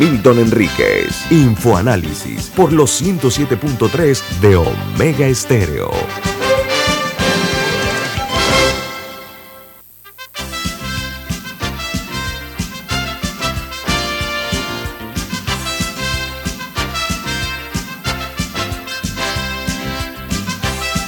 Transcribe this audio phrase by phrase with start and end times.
[0.00, 5.90] Milton Enríquez, Infoanálisis por los 107.3 de Omega Estéreo.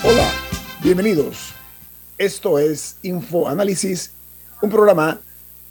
[0.04, 0.30] Hola,
[0.82, 1.54] bienvenidos.
[2.18, 4.12] Esto es Infoanálisis,
[4.61, 5.18] un programa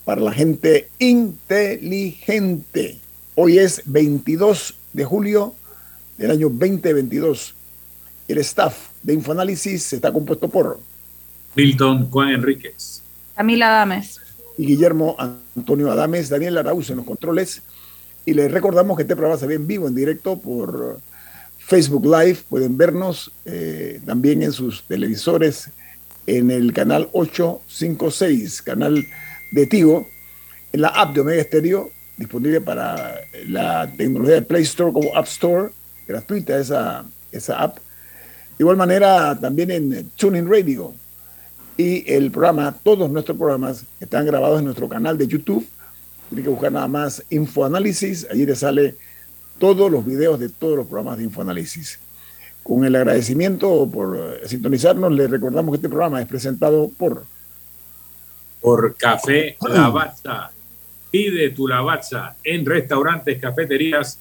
[0.05, 2.97] para la gente inteligente.
[3.36, 5.55] Hoy es 22 de julio
[6.17, 7.55] del año 2022.
[8.27, 10.81] El staff de Infoanálisis está compuesto por
[11.55, 13.02] Milton Juan Enríquez,
[13.34, 14.20] Camila Adames
[14.58, 17.62] y Guillermo Antonio Adames, Daniel Arauz en los controles.
[18.25, 21.00] Y les recordamos que este programa se ve en vivo, en directo por
[21.58, 22.39] Facebook Live.
[22.50, 25.70] Pueden vernos eh, también en sus televisores
[26.27, 29.05] en el canal 856, canal
[29.53, 30.09] de Tigo,
[30.73, 35.25] en la app de Omega Stereo disponible para la tecnología de Play Store como App
[35.25, 35.71] Store,
[36.07, 37.77] gratuita esa, esa app.
[37.77, 40.94] De igual manera, también en TuneIn Radio.
[41.77, 45.66] Y el programa, todos nuestros programas están grabados en nuestro canal de YouTube.
[46.30, 48.27] Tiene que buscar nada más Infoanálisis.
[48.30, 48.95] Allí le sale
[49.58, 51.99] todos los videos de todos los programas de Infoanálisis.
[52.61, 57.25] Con el agradecimiento por sintonizarnos, le recordamos que este programa es presentado por...
[58.61, 60.52] Por Café Lavazza
[61.12, 64.17] Pide tu lavazza en restaurantes, cafeterías,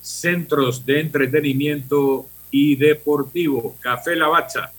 [0.00, 3.74] centros de entretenimiento y deportivo.
[3.80, 4.72] Café Lavazza,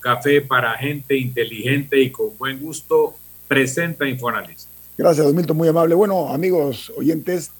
[0.00, 3.14] café para gente inteligente y con buen gusto,
[3.48, 4.68] presenta Infoanálisis.
[4.96, 5.94] Gracias, Milton, muy amable.
[5.94, 7.50] Bueno, amigos oyentes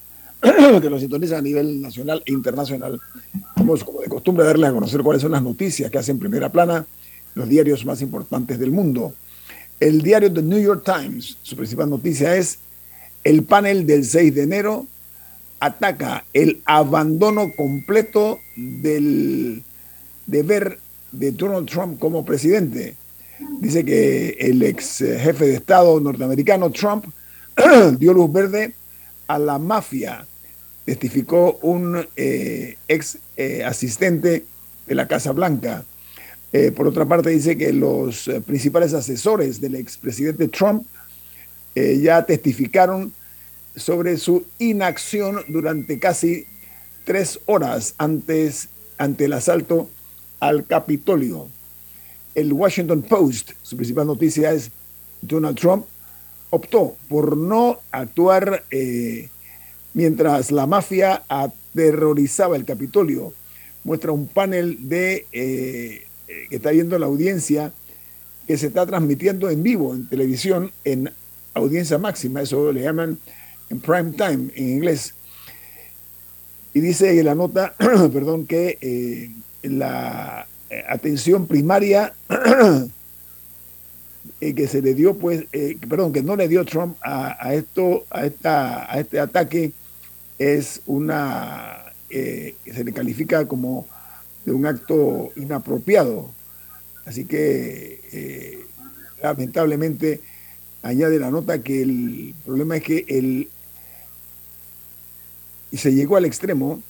[0.43, 3.01] que nos sintonizan a nivel nacional e internacional,
[3.57, 6.85] vamos como de costumbre darles a conocer cuáles son las noticias que hacen primera plana
[7.35, 9.15] los diarios más importantes del mundo.
[9.81, 12.59] El diario The New York Times, su principal noticia es
[13.25, 14.87] el panel del 6 de enero
[15.59, 19.63] ataca el abandono completo del
[20.27, 20.79] deber
[21.11, 22.95] de Donald Trump como presidente.
[23.61, 27.07] Dice que el ex jefe de Estado norteamericano Trump
[27.99, 28.75] dio luz verde
[29.27, 30.27] a la mafia,
[30.85, 34.45] testificó un eh, ex eh, asistente
[34.87, 35.85] de la Casa Blanca.
[36.53, 40.85] Eh, por otra parte, dice que los principales asesores del expresidente Trump
[41.75, 43.13] eh, ya testificaron
[43.77, 46.47] sobre su inacción durante casi
[47.05, 48.69] tres horas antes
[48.99, 49.89] ante el asalto
[50.41, 51.49] al Capitolio.
[52.35, 54.71] El Washington Post, su principal noticia es
[55.21, 55.87] Donald Trump
[56.55, 59.29] optó por no actuar eh,
[59.93, 63.33] mientras la mafia aterrorizaba el Capitolio.
[63.83, 66.07] Muestra un panel de eh,
[66.49, 67.73] que está viendo la audiencia
[68.47, 71.13] que se está transmitiendo en vivo en televisión en
[71.55, 73.19] audiencia máxima, eso le llaman
[73.71, 75.15] en prime time en inglés.
[76.75, 77.75] Y dice en la nota,
[78.13, 79.31] perdón, que eh,
[79.63, 80.47] la
[80.89, 82.13] atención primaria
[84.41, 88.05] eh, que se le dio, pues, eh, perdón, que no le dio Trump a, esto,
[88.11, 89.73] a, esta, a este ataque
[90.39, 93.87] es una, que se le califica como
[94.45, 96.29] de un acto inapropiado.
[97.07, 98.67] Así que,
[99.23, 100.21] lamentablemente,
[100.85, 103.49] añade la nota que el problema es que el,
[105.71, 106.83] y se llegó al extremo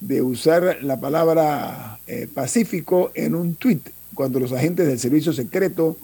[0.00, 5.96] de usar la palabra eh, pacífico en un tuit cuando los agentes del servicio secreto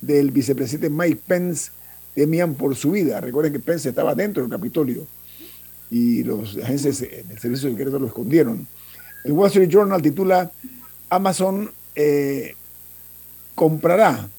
[0.00, 1.70] del vicepresidente Mike Pence
[2.14, 3.20] temían por su vida.
[3.20, 5.06] Recuerden que Pence estaba dentro del Capitolio
[5.90, 8.66] y los agentes del servicio secreto lo escondieron.
[9.24, 10.50] El Wall Street Journal titula
[11.10, 12.54] Amazon eh,
[13.54, 14.30] comprará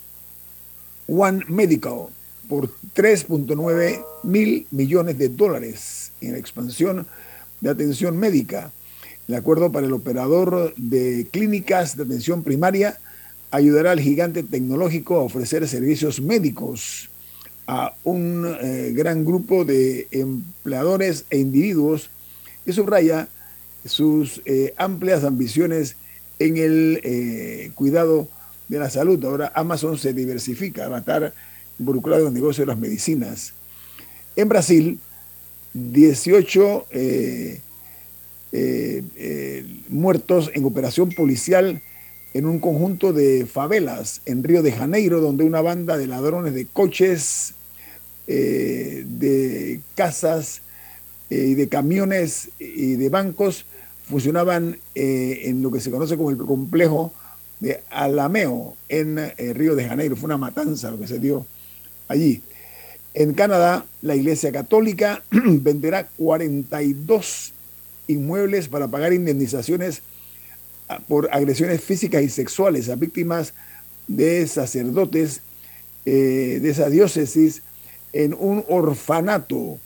[1.07, 2.07] One Medical
[2.51, 7.07] por 3.9 mil millones de dólares en expansión
[7.61, 8.73] de atención médica.
[9.29, 12.97] El acuerdo para el operador de clínicas de atención primaria
[13.51, 17.09] ayudará al gigante tecnológico a ofrecer servicios médicos
[17.67, 22.09] a un eh, gran grupo de empleadores e individuos
[22.65, 23.29] y subraya
[23.85, 25.95] sus eh, amplias ambiciones
[26.37, 28.27] en el eh, cuidado
[28.67, 29.23] de la salud.
[29.23, 31.33] Ahora Amazon se diversifica, a estar
[31.81, 33.53] involucrado en el negocio de las medicinas.
[34.35, 34.99] En Brasil,
[35.73, 37.59] 18 eh,
[38.51, 41.81] eh, eh, muertos en operación policial
[42.33, 46.65] en un conjunto de favelas en Río de Janeiro, donde una banda de ladrones de
[46.65, 47.55] coches,
[48.27, 50.61] de casas
[51.29, 53.65] y de camiones y de bancos
[54.05, 57.13] funcionaban en lo que se conoce como el complejo
[57.59, 60.15] de Alameo en Río de Janeiro.
[60.15, 61.45] Fue una matanza lo que se dio
[62.11, 62.41] allí.
[63.13, 67.53] En Canadá, la Iglesia Católica venderá 42
[68.07, 70.01] inmuebles para pagar indemnizaciones
[70.87, 73.53] ah, por agresiones físicas y sexuales a víctimas
[74.07, 75.41] de sacerdotes
[76.05, 77.63] eh, de esa diócesis
[78.13, 79.77] en un orfanato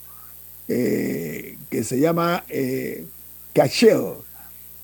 [0.68, 3.06] eh, que se llama eh,
[3.52, 4.14] Cachel.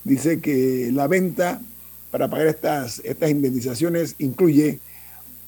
[0.04, 1.60] Dice que la venta
[2.10, 4.80] para pagar estas, estas indemnizaciones incluye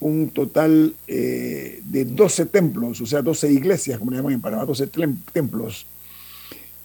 [0.04, 4.66] un total eh, de 12 templos, o sea, 12 iglesias, como le llaman en Panamá,
[4.66, 4.90] 12
[5.32, 5.86] templos.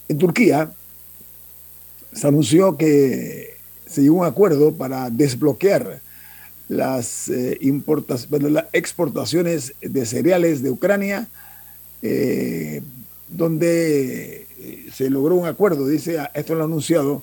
[0.08, 0.72] En Turquía
[2.14, 6.00] se anunció que se llegó a un acuerdo para desbloquear
[6.70, 11.28] las, eh, las exportaciones de cereales de Ucrania,
[12.02, 12.82] eh,
[13.28, 14.48] donde
[14.94, 17.22] se logró un acuerdo, dice, esto lo ha anunciado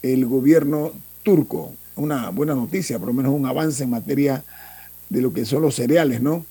[0.00, 0.92] el gobierno
[1.24, 1.74] turco.
[1.96, 4.44] Una buena noticia, por lo menos un avance en materia
[5.20, 6.44] lo que son los cereales, ¿no?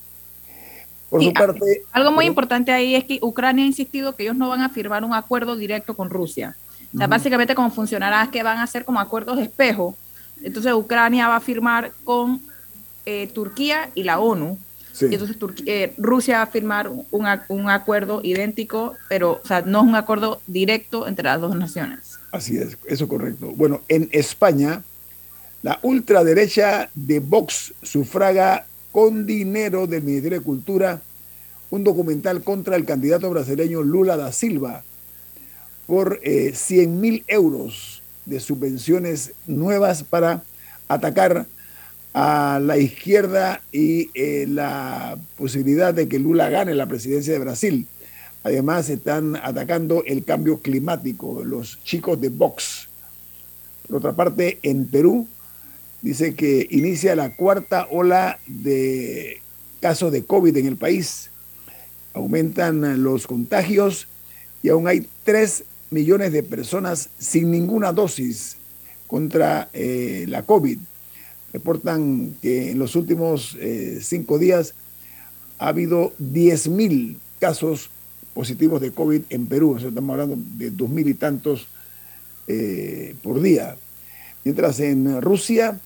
[1.10, 1.84] Por su parte...
[1.92, 5.04] Algo muy importante ahí es que Ucrania ha insistido que ellos no van a firmar
[5.04, 6.56] un acuerdo directo con Rusia.
[6.94, 9.96] O sea, básicamente como funcionará es que van a ser como acuerdos de espejo.
[10.42, 12.42] Entonces Ucrania va a firmar con
[13.06, 14.58] eh, Turquía y la ONU.
[15.02, 19.82] Y entonces eh, Rusia va a firmar un, un, acuerdo idéntico, pero o sea, no
[19.82, 22.20] es un acuerdo directo entre las dos naciones.
[22.32, 23.54] Así es, eso es correcto.
[23.56, 24.84] Bueno, en España
[25.64, 31.02] la ultraderecha de Vox sufraga con dinero del Ministerio de Cultura
[31.72, 34.84] un documental contra el candidato brasileño Lula da Silva
[35.88, 40.44] por 100 eh, mil euros de subvenciones nuevas para
[40.88, 41.48] atacar
[42.14, 47.88] a la izquierda y eh, la posibilidad de que Lula gane la presidencia de Brasil.
[48.44, 52.90] Además, están atacando el cambio climático, los chicos de Vox.
[53.88, 55.28] Por otra parte, en Perú,
[56.04, 59.42] dice que inicia la cuarta ola de
[59.80, 61.32] casos de COVID en el país.
[62.14, 64.08] Aumentan los contagios
[64.62, 68.58] y aún hay 3 millones de personas sin ninguna dosis
[69.08, 70.78] contra eh, la COVID.
[71.54, 74.76] Reportan que en los últimos eh, cinco días
[75.58, 77.90] ha habido 10 mil casos
[78.34, 79.78] positivos de COVID en Perú.
[79.78, 81.68] estamos hablando de dos mil y tantos
[82.48, 83.78] eh, por día.
[84.44, 85.80] Mientras en Rusia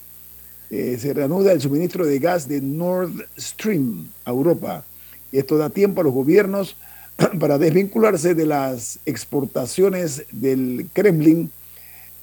[0.70, 4.84] eh, se reanuda el suministro de gas de Nord Stream a Europa.
[5.32, 6.76] Esto da tiempo a los gobiernos
[7.40, 11.52] para desvincularse de las exportaciones del Kremlin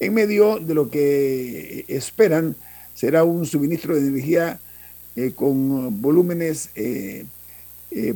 [0.00, 2.55] en medio de lo que esperan
[2.94, 4.61] será un suministro de energía
[5.17, 7.25] eh, con volúmenes eh,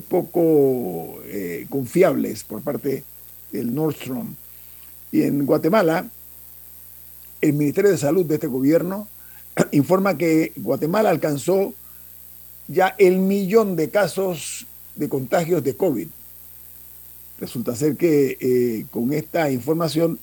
[0.08, 1.20] poco
[1.68, 3.04] confiables por parte
[3.52, 4.34] del Nord Stream.
[5.12, 6.08] Y en Guatemala,
[7.40, 9.06] el Ministerio de Salud de este gobierno
[9.72, 11.74] informa que Guatemala alcanzó
[12.66, 14.66] ya el millón de casos
[14.96, 16.08] de contagios de COVID.
[17.40, 20.18] Resulta ser que eh, con esta información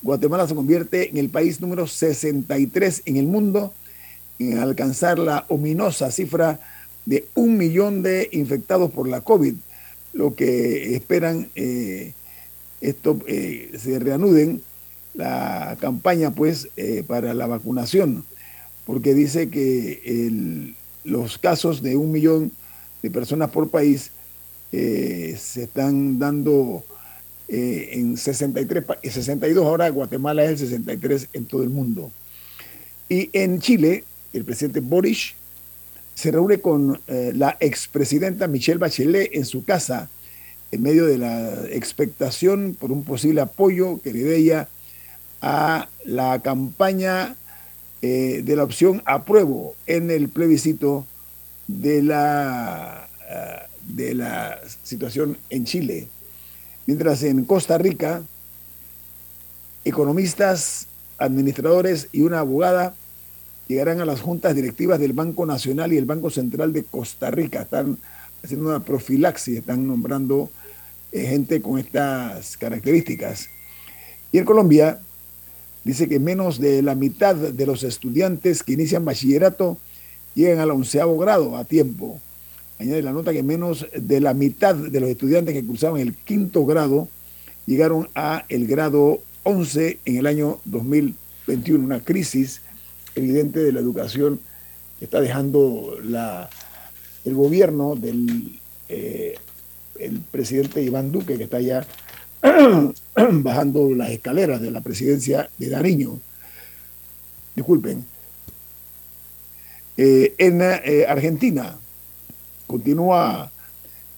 [0.00, 3.74] Guatemala se convierte en el país número 63 en el mundo
[4.38, 6.60] en alcanzar la ominosa cifra
[7.04, 9.54] de un millón de infectados por la COVID,
[10.12, 12.12] lo que esperan eh,
[12.80, 14.62] esto eh, se reanuden
[15.14, 16.68] la campaña pues
[17.08, 18.24] para la vacunación
[18.88, 20.72] porque dice que
[21.04, 22.50] los casos de un millón
[23.02, 24.12] de personas por país
[24.72, 26.82] eh, se están dando
[27.48, 32.10] eh, en 63, 62, ahora Guatemala es el 63 en todo el mundo.
[33.10, 35.34] Y en Chile, el presidente Boris
[36.14, 40.08] se reúne con eh, la expresidenta Michelle Bachelet en su casa
[40.72, 44.68] en medio de la expectación por un posible apoyo que le dé ella
[45.42, 47.36] a la campaña
[48.00, 51.06] eh, de la opción apruebo en el plebiscito
[51.66, 56.08] de la, eh, de la situación en Chile.
[56.86, 58.22] Mientras en Costa Rica,
[59.84, 60.86] economistas,
[61.18, 62.94] administradores y una abogada
[63.66, 67.62] llegarán a las juntas directivas del Banco Nacional y el Banco Central de Costa Rica.
[67.62, 67.98] Están
[68.42, 70.50] haciendo una profilaxis, están nombrando
[71.12, 73.48] eh, gente con estas características.
[74.32, 75.00] Y en Colombia,
[75.84, 79.78] dice que menos de la mitad de los estudiantes que inician bachillerato
[80.34, 82.20] llegan al onceavo grado a tiempo.
[82.78, 86.64] Añade la nota que menos de la mitad de los estudiantes que cursaban el quinto
[86.64, 87.08] grado
[87.66, 91.84] llegaron a el grado 11 en el año 2021.
[91.84, 92.62] Una crisis
[93.14, 94.40] evidente de la educación
[94.98, 96.48] que está dejando la,
[97.24, 99.36] el gobierno del eh,
[99.98, 101.86] el presidente Iván Duque, que está allá
[103.32, 106.20] bajando las escaleras de la presidencia de Dariño.
[107.54, 108.04] Disculpen.
[109.96, 111.76] Eh, en eh, Argentina
[112.68, 113.50] continúa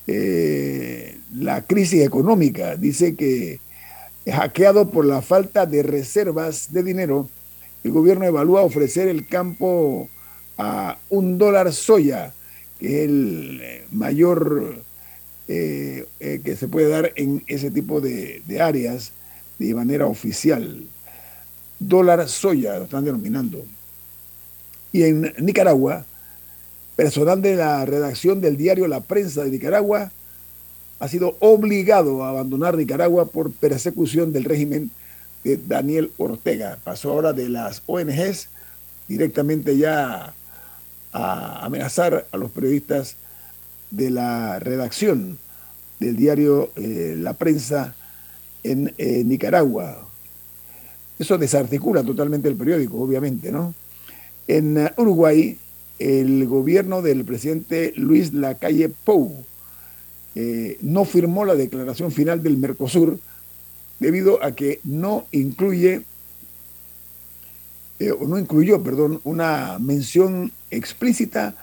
[0.07, 2.77] eh, la crisis económica.
[2.77, 3.61] Dice que
[4.31, 7.31] hackeado por la falta de reservas de dinero,
[7.83, 10.11] el gobierno evalúa ofrecer el campo
[10.59, 12.35] a un dólar soya,
[12.79, 14.83] que es el mayor
[15.53, 19.13] eh, que se puede dar en ese tipo de, de áreas
[19.59, 20.85] de manera oficial.
[21.81, 23.65] Dólar soya lo están denominando.
[24.93, 26.05] Y en Nicaragua,
[26.95, 30.13] personal de la redacción del diario La Prensa de Nicaragua
[31.01, 34.91] ha sido obligado a abandonar Nicaragua por persecución del régimen
[35.43, 36.79] de Daniel Ortega.
[36.85, 38.49] Pasó ahora de las ONGs
[39.09, 40.33] directamente ya
[41.13, 43.17] a amenazar a los periodistas
[43.91, 45.39] de la redacción
[45.99, 47.95] del diario eh, La Prensa
[48.63, 50.07] en eh, Nicaragua.
[51.19, 53.75] Eso desarticula totalmente el periódico, obviamente, ¿no?
[54.49, 55.59] En Uruguay,
[55.99, 59.45] el gobierno del presidente Luis Lacalle Pou
[60.35, 63.19] eh, no firmó la declaración final del Mercosur
[63.99, 66.03] debido a que no incluye
[68.19, 71.55] o no incluyó, perdón, una mención explícita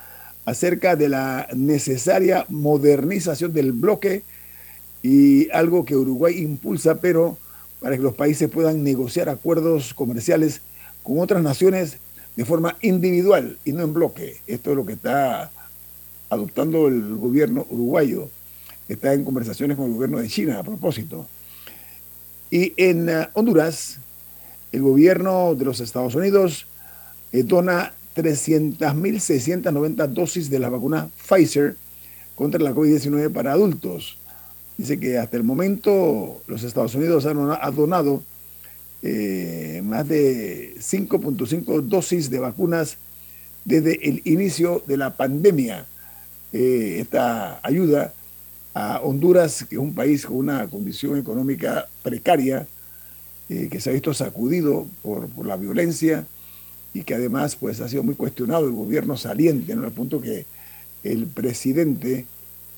[0.48, 4.24] acerca de la necesaria modernización del bloque
[5.04, 7.38] y algo que Uruguay impulsa, pero
[7.82, 10.62] para que los países puedan negociar acuerdos comerciales
[11.04, 11.98] con otras naciones
[12.38, 14.38] de forma individual y no en bloque.
[14.48, 15.52] Esto es lo que está
[16.30, 18.30] adoptando el gobierno uruguayo.
[18.88, 21.28] Está en conversaciones con el gobierno de China a propósito.
[22.50, 24.00] Y en uh, Honduras,
[24.72, 26.68] el gobierno de los Estados Unidos
[27.34, 31.76] eh, dona 300.690 dosis de la vacuna Pfizer
[32.36, 34.18] contra la COVID-19 para adultos.
[34.78, 38.24] Dice que hasta el momento los Estados Unidos han donado
[39.04, 42.98] eh, más de 5.5 dosis de vacunas
[43.64, 45.86] desde el inicio de la pandemia.
[46.54, 48.14] Eh, esta ayuda
[48.74, 52.68] a Honduras, que es un país con una condición económica precaria,
[53.50, 56.26] eh, que se ha visto sacudido por, la violencia
[56.98, 60.48] y que además pues, ha sido muy cuestionado el gobierno saliente, en el punto que
[61.04, 62.26] el presidente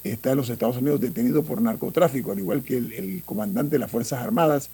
[0.03, 3.89] está en los Estados Unidos detenido por narcotráfico, al igual que el, comandante de las
[3.89, 4.71] Fuerzas Armadas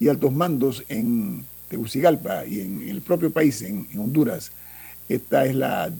[0.00, 4.50] y altos mandos en Tegucigalpa y en el propio país, en, Honduras.
[5.08, 5.92] Esta es la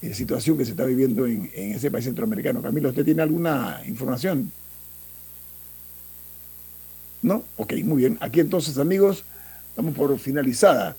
[0.00, 2.62] eh, situación que se está viviendo en, ese país centroamericano.
[2.62, 4.52] Camilo, ¿usted tiene alguna información?
[7.20, 7.42] ¿No?
[7.56, 8.16] Ok, muy bien.
[8.20, 9.24] Aquí entonces, amigos,
[9.70, 10.96] estamos por finalizada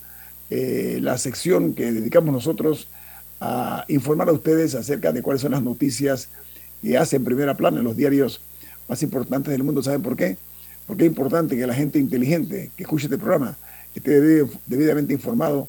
[0.56, 2.88] eh, la sección que dedicamos nosotros
[3.40, 6.30] a informar a ustedes acerca de cuáles son las noticias
[6.82, 8.42] que hacen primera plana en los diarios
[8.88, 9.82] más importantes del mundo.
[9.82, 10.38] ¿Saben por qué?
[10.88, 13.56] porque es importante que la gente inteligente que escuche este programa
[13.96, 14.20] esté
[14.66, 15.68] debidamente informado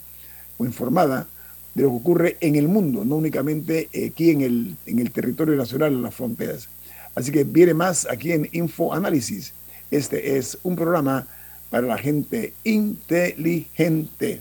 [0.58, 1.26] o informada
[1.74, 5.56] de lo que ocurre en el mundo, no únicamente aquí en el, en el territorio
[5.56, 6.68] nacional, en las fronteras.
[7.14, 9.52] Así que viene más aquí en Info Análisis.
[9.90, 11.26] Este es un programa
[11.70, 14.40] para la gente inteligente.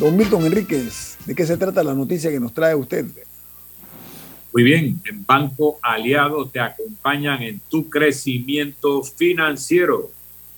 [0.00, 3.06] Don Milton Enríquez, ¿de qué se trata la noticia que nos trae usted?
[4.52, 10.10] Muy bien, en Banco Aliado te acompañan en tu crecimiento financiero.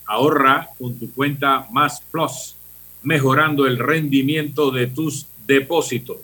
[0.06, 2.56] Ahorra con tu cuenta Más Plus,
[3.02, 6.16] mejorando el rendimiento de tus depósitos.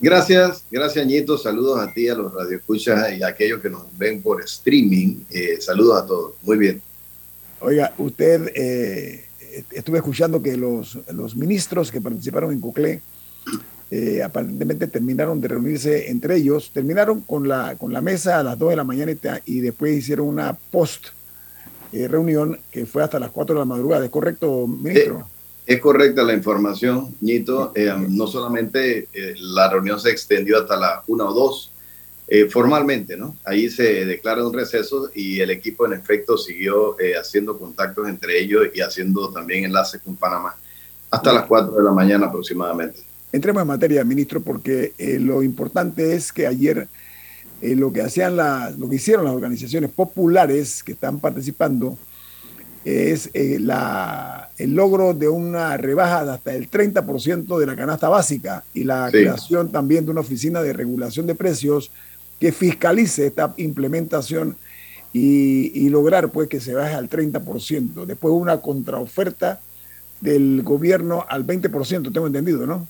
[0.00, 1.38] Gracias, gracias, Ñito.
[1.38, 5.20] Saludos a ti, a los radioescuchas y a aquellos que nos ven por streaming.
[5.30, 6.34] Eh, saludos a todos.
[6.42, 6.82] Muy bien.
[7.60, 9.24] Oiga, usted, eh,
[9.70, 13.00] estuve escuchando que los, los ministros que participaron en CUCLE
[13.88, 18.58] eh, aparentemente terminaron de reunirse entre ellos, terminaron con la, con la mesa a las
[18.58, 19.12] 2 de la mañana
[19.44, 21.08] y, después hicieron una post
[21.92, 24.04] eh, reunión que fue hasta las 4 de la madrugada.
[24.04, 25.28] ¿Es correcto, ministro?
[25.64, 27.72] es correcta la información, Ñito.
[27.76, 31.72] Eh, no solamente la reunión se extendió hasta las 1 o 2,
[32.50, 33.36] formalmente, ¿no?
[33.44, 38.66] Ahí se declara un receso y el equipo en efecto siguió haciendo contactos entre ellos
[38.74, 40.56] y haciendo también enlaces con Panamá
[41.08, 43.05] hasta las 4 de la mañana aproximadamente.
[43.36, 46.88] Entremos en materia, ministro, porque eh, lo importante es que ayer
[47.60, 51.98] eh, lo que hacían lo que hicieron las organizaciones populares que están participando
[52.86, 58.08] es eh, la, el logro de una rebaja de hasta el 30% de la canasta
[58.08, 61.90] básica y la creación también de una oficina de regulación de precios
[62.40, 64.56] que fiscalice esta implementación
[65.12, 68.06] y, y lograr pues que se baje al 30%.
[68.06, 69.60] Después una contraoferta
[70.22, 72.86] del gobierno al 20%, tengo entendido, ¿no?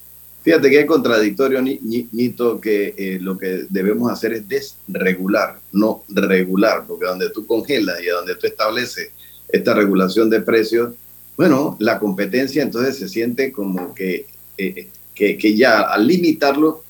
[0.47, 6.85] Fíjate que es contradictorio, Nito, que eh, lo que debemos hacer es desregular, no regular,
[6.87, 9.11] porque donde tú congelas y donde tú estableces
[9.49, 10.95] esta regulación de precios,
[11.37, 16.85] bueno, la competencia entonces se siente como que, eh, que, ya al limitarlo,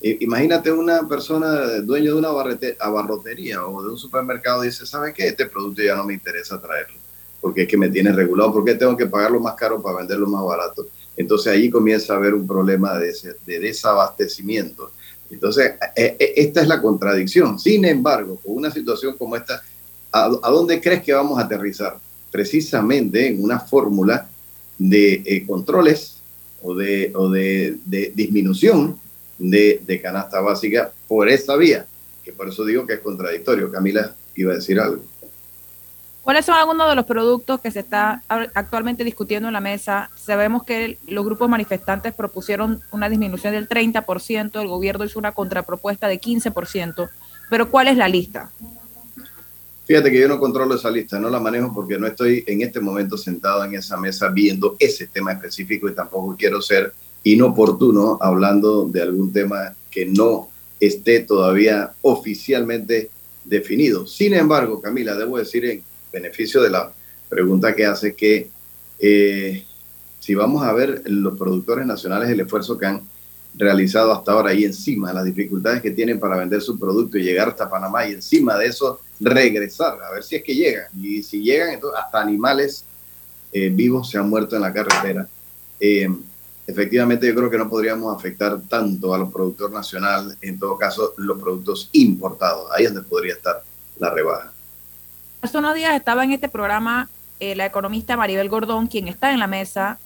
[0.00, 2.28] eh, imagínate una persona dueño de una
[2.78, 5.26] abarrotería o de un supermercado dice, ¿sabe qué?
[5.26, 6.96] Este producto ya no me interesa traerlo,
[7.40, 10.44] porque es que me tiene regulado, porque tengo que pagarlo más caro para venderlo más
[10.44, 13.14] barato entonces ahí comienza a haber un problema de,
[13.46, 14.92] desabastecimiento.
[15.30, 17.58] Entonces, e, e, esta es la contradicción.
[17.58, 19.62] Sin embargo, con una situación como esta,
[20.12, 21.98] ¿a, dónde crees que vamos a aterrizar?
[22.30, 24.28] Precisamente en una fórmula
[24.78, 26.16] de eh, controles
[26.62, 27.78] o de,
[28.14, 28.98] disminución
[29.38, 31.86] de, de, canasta básica por esta vía,
[32.22, 33.70] que por eso digo que es contradictorio.
[33.70, 35.02] Camila iba a decir algo.
[36.22, 40.10] ¿Cuáles son algunos de los productos que se está actualmente discutiendo en la mesa?
[40.16, 46.08] Sabemos que los grupos manifestantes propusieron una disminución del 30%, el gobierno hizo una contrapropuesta
[46.08, 47.08] de 15%,
[47.48, 48.50] pero ¿cuál es la lista?
[49.86, 52.78] Fíjate que yo no controlo esa lista, no la manejo porque no estoy en este
[52.80, 56.92] momento sentado en esa mesa viendo ese tema específico y tampoco quiero ser
[57.24, 63.10] inoportuno hablando de algún tema que no esté todavía oficialmente
[63.44, 64.06] definido.
[64.06, 66.92] Sin embargo, Camila, debo decir en beneficio de la
[67.28, 68.48] pregunta que hace que
[68.98, 69.64] eh,
[70.18, 73.02] si vamos a ver los productores nacionales el esfuerzo que han
[73.54, 77.48] realizado hasta ahora y encima las dificultades que tienen para vender su producto y llegar
[77.48, 80.86] hasta Panamá y encima de eso regresar, a ver si es que llegan.
[80.98, 82.84] Y si llegan, entonces hasta animales
[83.52, 85.28] eh, vivos se han muerto en la carretera.
[85.78, 86.08] Eh,
[86.66, 91.14] efectivamente, yo creo que no podríamos afectar tanto a los productores nacionales, en todo caso,
[91.16, 92.70] los productos importados.
[92.72, 93.62] Ahí es donde podría estar
[93.98, 94.52] la rebaja.
[95.42, 99.38] Hace unos días estaba en este programa eh, la economista Maribel Gordón, quien está en
[99.38, 99.98] la mesa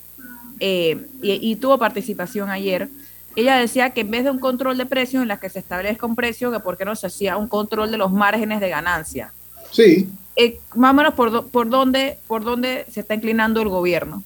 [0.60, 2.88] eh, y, tuvo participación ayer.
[3.34, 6.06] Ella decía que en vez de un control de precios en la que se establezca
[6.06, 9.32] un precio, que por qué no se hacía un control de los márgenes de ganancia.
[9.72, 10.08] Sí.
[10.36, 14.22] Eh, más o menos por, por, dónde, por dónde se está inclinando el gobierno.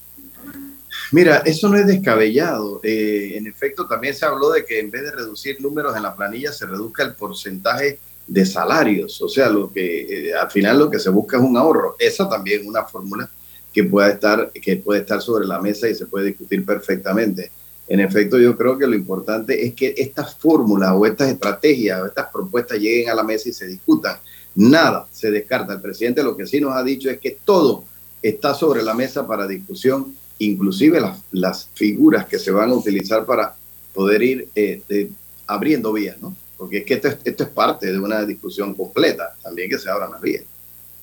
[1.11, 2.81] Mira, eso no es descabellado.
[2.83, 6.14] Eh, en efecto, también se habló de que en vez de reducir números en la
[6.14, 9.21] planilla, se reduzca el porcentaje de salarios.
[9.23, 11.97] O sea, lo que eh, al final lo que se busca es un ahorro.
[11.99, 13.29] Esa también es una fórmula
[13.73, 17.51] que puede estar, que puede estar sobre la mesa y se puede discutir perfectamente.
[17.88, 22.07] En efecto, yo creo que lo importante es que estas fórmulas o estas estrategias o
[22.07, 24.19] estas propuestas lleguen a la mesa y se discutan.
[24.55, 25.73] Nada se descarta.
[25.73, 27.85] El presidente lo que sí nos ha dicho es que todo
[28.23, 33.25] está sobre la mesa para discusión, inclusive las, las figuras que se van a utilizar
[33.25, 33.55] para
[33.95, 35.11] poder ir eh,
[35.47, 36.37] abriendo vías, ¿no?
[36.59, 40.11] Porque es que esto, esto, es parte de una discusión completa, también que se abran
[40.11, 40.42] las vías.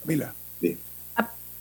[0.03, 0.33] Mila.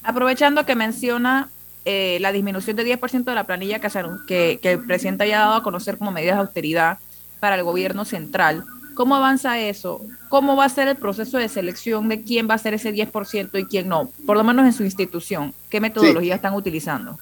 [0.02, 1.48] Aprovechando que menciona
[1.86, 3.88] eh, la disminución de 10% de la planilla que,
[4.26, 6.98] que, que, el presidente haya dado a conocer como medidas de austeridad
[7.40, 10.02] para el gobierno central, ¿cómo avanza eso?
[10.28, 13.58] ¿Cómo va a ser el proceso de selección de quién va a ser ese 10%
[13.58, 14.10] y quién no?
[14.26, 15.54] Por lo menos en su institución.
[15.70, 17.18] ¿Qué metodología están utilizando?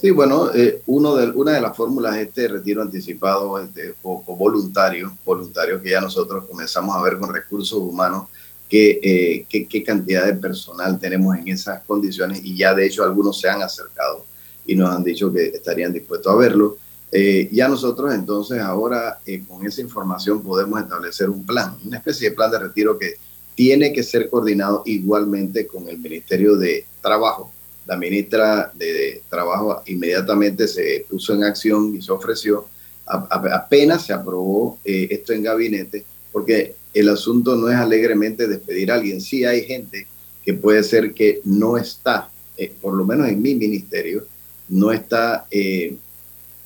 [0.00, 4.22] Sí, bueno, eh, uno de, una de las fórmulas es este retiro anticipado este, o,
[4.36, 8.28] voluntario, voluntario que ya nosotros comenzamos a ver con recursos humanos
[8.68, 13.40] qué, eh, qué, cantidad de personal tenemos en esas condiciones y ya de hecho algunos
[13.40, 14.26] se han acercado
[14.66, 16.76] y nos han dicho que estarían dispuestos a verlo.
[17.12, 22.30] Eh, ya nosotros entonces ahora eh, con esa información podemos establecer un plan, una especie
[22.30, 23.14] de plan de retiro que
[23.54, 27.52] tiene que ser coordinado igualmente con el Ministerio de Trabajo.
[27.86, 32.66] La ministra de Trabajo inmediatamente se puso en acción y se ofreció,
[33.06, 39.20] apenas se aprobó esto en gabinete, porque el asunto no es alegremente despedir a alguien.
[39.20, 40.06] Sí hay gente
[40.42, 44.26] que puede ser que no está, eh, por lo menos en mi ministerio,
[44.68, 45.96] no está eh,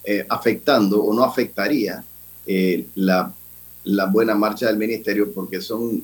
[0.05, 2.05] eh, afectando o no afectaría
[2.95, 3.33] la,
[4.11, 6.03] buena marcha del ministerio porque son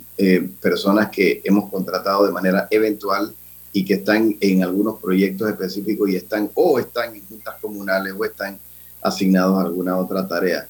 [0.60, 3.34] personas que hemos contratado de manera eventual
[3.76, 8.24] y que están en algunos proyectos específicos y están o están en juntas comunales o
[8.24, 8.58] están
[9.02, 10.66] asignados a alguna otra tarea.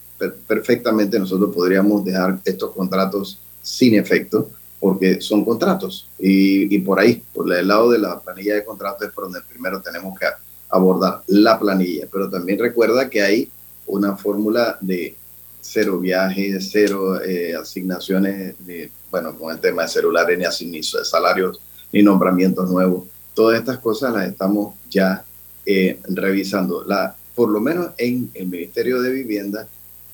[0.48, 6.08] perfectamente nosotros podríamos dejar estos contratos sin efecto, porque son contratos.
[6.18, 9.80] Y, por ahí, por el lado de la planilla de contratos, es por donde primero
[9.80, 10.26] tenemos que
[10.68, 12.08] abordar la planilla.
[12.10, 13.48] Pero también recuerda que hay
[13.86, 15.14] una fórmula de
[15.60, 21.60] cero viajes, cero eh, asignaciones, de, bueno, con el tema de celulares, ni, salarios,
[21.92, 23.04] ni nombramientos nuevos.
[23.34, 25.24] Todas estas cosas las estamos ya
[25.64, 26.84] eh, revisando.
[26.84, 29.68] La, por lo menos en el Ministerio de Vivienda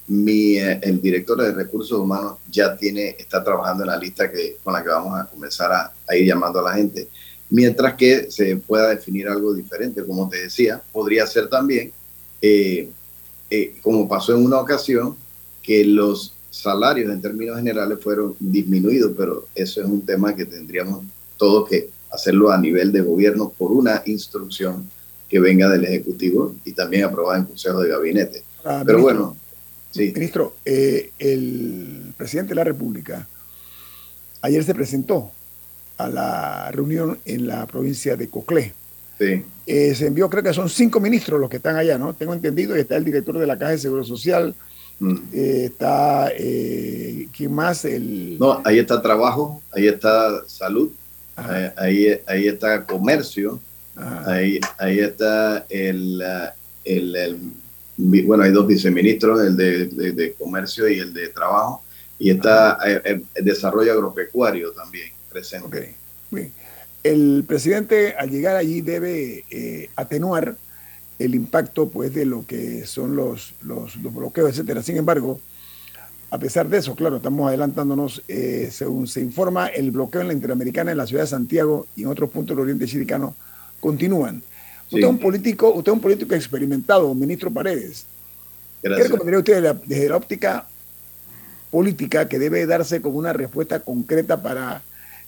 [0.08, 4.58] mi, eh, el director de recursos humanos ya tiene, está trabajando en la lista que,
[4.62, 7.08] con la que vamos a comenzar a, ir llamando a la gente.
[7.50, 11.92] Mientras que se pueda definir algo diferente, como te decía, podría ser también,
[12.40, 12.88] eh,
[13.50, 15.16] eh, como pasó en una ocasión,
[15.62, 21.04] que los salarios en términos generales fueron disminuidos, pero eso es un tema que tendríamos
[21.42, 24.88] todos que hacerlo a nivel de gobierno por una instrucción
[25.28, 28.44] que venga del Ejecutivo y también aprobada en Consejo de Gabinete.
[28.64, 29.36] Ah, pero bueno,
[29.92, 33.26] Ministro, eh, el presidente de la República
[34.40, 35.32] ayer se presentó
[35.96, 38.72] a la reunión en la provincia de Coclé.
[39.18, 39.42] Sí.
[39.66, 42.14] Eh, se envió, creo que son cinco ministros los que están allá, ¿no?
[42.14, 44.54] Tengo entendido, y está el director de la Caja de Seguro Social,
[45.00, 45.16] mm.
[45.32, 46.30] eh, está,
[47.36, 47.84] ¿quién más?
[47.84, 48.38] El...
[48.38, 50.92] No, ahí está trabajo, ahí está salud,
[51.76, 53.60] ahí, ahí, está comercio,
[54.26, 56.22] ahí, ahí está el,
[56.84, 57.38] el
[57.96, 61.82] bueno, hay dos viceministros, el de, Comercio y el de Trabajo,
[62.18, 65.94] y está el, eh, eh, Desarrollo Agropecuario también presente.
[67.02, 70.56] El presidente al llegar allí debe eh, atenuar
[71.18, 74.82] el impacto pues, de lo que son los, los, bloqueos, etcétera.
[74.82, 75.40] Sin embargo,
[76.32, 78.22] a pesar de eso, claro, estamos adelantándonos,
[78.70, 82.08] según se informa, el bloqueo en la Interamericana, en la ciudad de Santiago y en
[82.08, 83.34] otros puntos del Oriente Chiricano
[83.80, 84.42] continúan.
[84.86, 88.06] Usted es un político, usted es un político experimentado, ministro Paredes.
[88.82, 89.08] Gracias.
[89.08, 90.66] ¿Qué recomendaría usted desde la, óptica
[91.70, 94.82] política que debe darse con una respuesta concreta para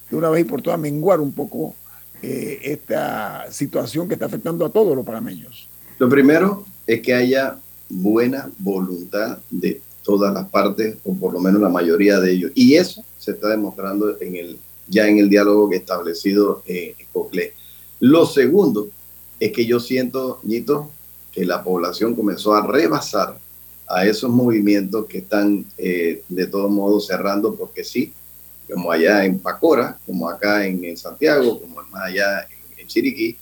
[0.09, 1.75] de una vez y por todas menguar un poco
[2.23, 5.69] eh, esta situación que está afectando a todos los panameños?
[5.99, 11.61] Lo primero es que haya buena voluntad de todas las partes, o por lo menos
[11.61, 12.53] la mayoría de ellos.
[12.55, 17.55] Y eso se está demostrando en el, ya en el diálogo que establecido en Coclé.
[18.01, 18.89] Lo segundo
[19.41, 20.91] es que yo siento, Nito,
[21.33, 23.39] que la población comenzó a rebasar
[23.89, 28.13] a esos movimientos que están eh, de todos modos cerrando, porque sí,
[28.71, 32.47] como allá en Pacora, como acá en, Santiago, como más allá
[32.79, 33.37] en, Chiriquí,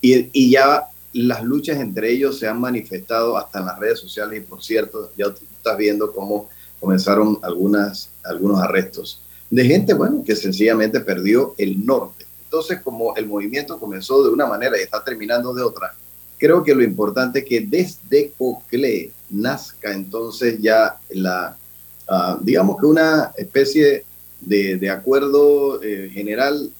[0.00, 4.38] y, y, ya las luchas entre ellos se han manifestado hasta en las redes sociales
[4.38, 9.20] y por cierto, ya estás viendo cómo comenzaron algunas, algunos arrestos
[9.50, 12.24] de gente, bueno, que sencillamente perdió el norte.
[12.44, 15.94] Entonces, como el movimiento comenzó de una manera y está terminando de otra,
[16.38, 21.56] creo que lo importante es que desde COCLE nazca entonces ya la,
[22.08, 24.04] ah, digamos que una especie
[24.40, 26.70] de, acuerdo eh, general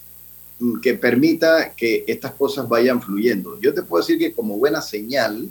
[0.83, 3.59] que permita que estas cosas vayan fluyendo.
[3.61, 5.49] Yo te puedo decir que como buena señal,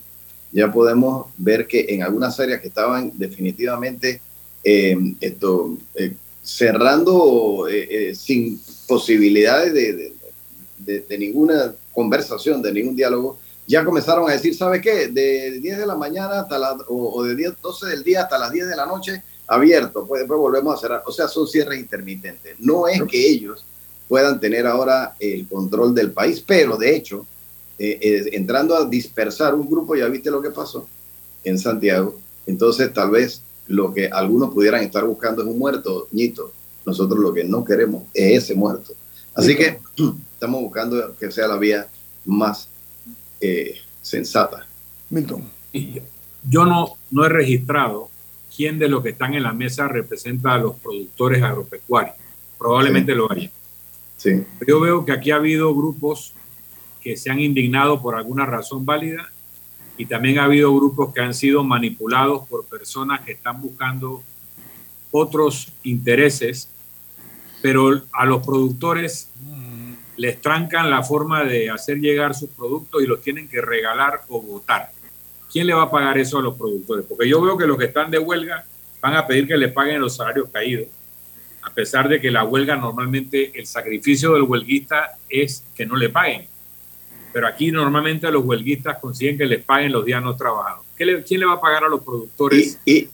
[0.51, 4.21] ya podemos ver que en algunas áreas que estaban definitivamente
[4.63, 7.65] eh, esto, eh, cerrando
[8.13, 10.13] sin posibilidades de,
[10.79, 15.09] de, ninguna conversación, de ningún diálogo, ya comenzaron a decir, ¿sabe qué?
[15.09, 18.51] De 10 de la mañana hasta la, o, de 10, 12 del día hasta las
[18.51, 21.03] 10 de la noche, abierto, pues después volvemos a cerrar.
[21.05, 22.55] O sea, son cierres intermitentes.
[22.59, 23.63] No es que ellos
[24.09, 27.25] puedan tener ahora el control del país, pero de hecho,
[27.77, 30.85] eh, eh, entrando a dispersar un grupo, ya viste lo que pasó
[31.43, 36.51] en Santiago, entonces tal vez lo que algunos pudieran estar buscando es un muerto, ñito.
[36.85, 38.93] Nosotros lo que no queremos es ese muerto.
[39.35, 39.79] Así que
[40.33, 41.87] estamos buscando que sea la vía
[42.25, 42.67] más
[43.39, 44.65] eh, sensata.
[45.11, 45.43] Milton.
[46.49, 48.09] Yo no, no he registrado
[48.55, 52.15] quién de los que están en la mesa representa a los productores agropecuarios.
[52.57, 53.51] Probablemente lo haya.
[54.67, 56.33] Yo veo que aquí ha habido grupos
[57.01, 59.31] que se han indignado por alguna razón válida
[59.97, 64.23] y también ha habido grupos que han sido manipulados por personas que están buscando
[65.11, 66.69] otros intereses,
[67.61, 69.29] pero a los productores
[70.17, 74.41] les trancan la forma de hacer llegar sus productos y los tienen que regalar o
[74.41, 74.91] votar.
[75.51, 77.05] ¿quién le va a pagar eso a los productores?
[77.07, 78.65] Porque yo veo que los que están de huelga
[79.01, 80.87] van a pedir que le paguen los salarios caídos,
[81.69, 86.09] a pesar de que la huelga normalmente, el sacrificio del huelguista es que no le
[86.09, 86.47] paguen.
[87.31, 90.83] Pero aquí normalmente los huelguistas consiguen que les paguen los días no trabajados.
[90.97, 93.07] ¿Quién le va a pagar a los productores y,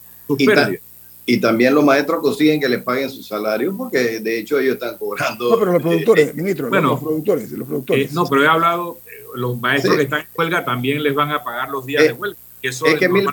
[1.27, 4.97] y, también los maestros consiguen que les paguen sus salarios porque de hecho ellos están
[4.97, 5.51] cobrando.
[5.51, 8.09] No, pero los productores, eh, ministro, bueno, los productores, los productores.
[8.09, 8.99] Eh, no, pero he hablado
[9.35, 12.39] los maestros que están en huelga también les van a pagar los días de huelga.
[12.61, 13.31] eso es, que, no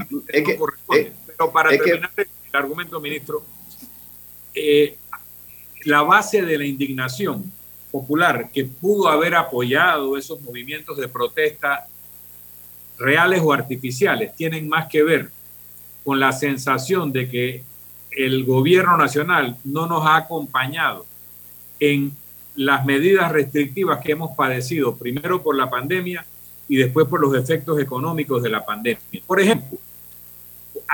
[0.59, 1.13] corresponde.
[1.27, 3.43] Pero para terminar el argumento, ministro,
[4.55, 4.97] eh,
[5.85, 7.51] la base de la indignación
[7.91, 11.87] popular que pudo haber apoyado esos movimientos de protesta
[12.99, 15.31] reales o artificiales tienen más que ver
[16.05, 17.63] con la sensación de que
[18.11, 21.07] el gobierno nacional no nos ha acompañado
[21.81, 22.13] en
[22.55, 26.25] las medidas restrictivas que hemos padecido, primero por la pandemia
[26.69, 29.01] y después por los efectos económicos de la pandemia.
[29.27, 29.79] Por ejemplo,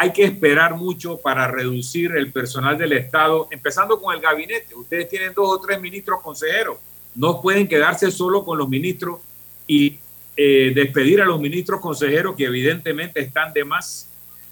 [0.00, 4.72] hay que esperar mucho para reducir el personal del Estado, empezando con el gabinete.
[4.76, 6.78] Ustedes tienen dos o tres ministros consejeros.
[7.16, 9.18] No pueden quedarse solo con los ministros
[9.66, 9.98] y
[10.36, 14.08] eh, despedir a los ministros consejeros que evidentemente están de más.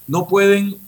[0.09, 0.79] No pueden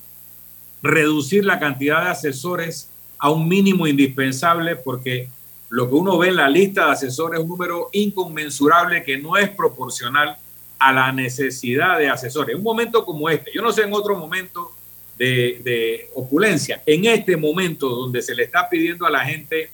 [0.82, 2.90] reducir la cantidad de asesores
[3.20, 5.28] a un mínimo indispensable porque
[5.68, 9.36] lo que uno ve en la lista de asesores es un número inconmensurable que no
[9.36, 10.36] es proporcional
[10.78, 12.56] a la necesidad de asesores.
[12.56, 14.72] Un momento como este, yo no sé en otro momento
[15.16, 19.70] de, opulencia, en este momento donde se le está pidiendo a la gente,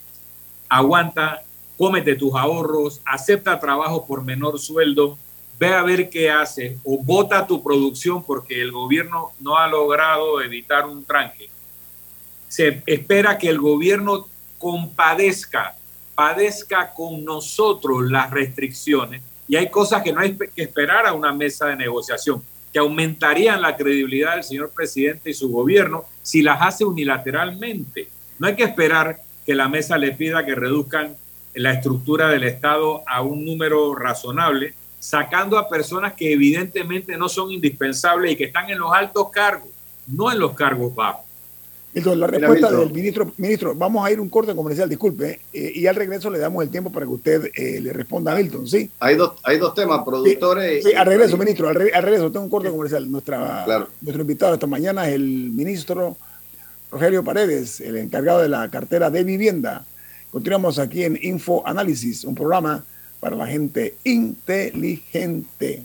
[0.69, 1.43] aguanta,
[1.77, 5.19] cómete tus ahorros, acepta trabajo por menor sueldo,
[5.59, 10.41] ve a ver qué hace o vota tu producción porque el gobierno no ha logrado
[10.41, 11.51] evitar un tranque.
[12.49, 15.77] Se espera que el gobierno compadezca
[16.15, 21.33] padezca con nosotros las restricciones y hay cosas que no hay que esperar a una
[21.33, 26.61] mesa de negociación, que aumentarían la credibilidad del señor presidente y su gobierno si las
[26.61, 28.09] hace unilateralmente.
[28.39, 31.17] No hay que esperar que la mesa le pida que reduzcan
[31.55, 37.53] la estructura del Estado a un número razonable, sacando a personas que evidentemente no son
[37.53, 39.71] indispensables y que están en los altos cargos,
[40.07, 41.25] no en los cargos bajos
[41.95, 45.95] la respuesta del ministro, ministro, vamos a ir un corte comercial, disculpe, eh, y al
[45.95, 48.91] regreso le damos el tiempo para que usted eh, le responda a Milton, ¿sí?
[48.99, 50.85] Hay dos, hay dos temas, productores.
[50.85, 53.11] Sí, al regreso, ministro, al, regreso, tengo un corte comercial.
[53.11, 53.65] Nuestra,
[54.01, 56.17] Nuestro invitado esta mañana es el ministro
[56.91, 59.85] Rogelio Paredes, el encargado de la cartera de vivienda.
[60.33, 62.85] Continuamos aquí en Info Análisis, un programa
[63.21, 65.85] para la gente inteligente.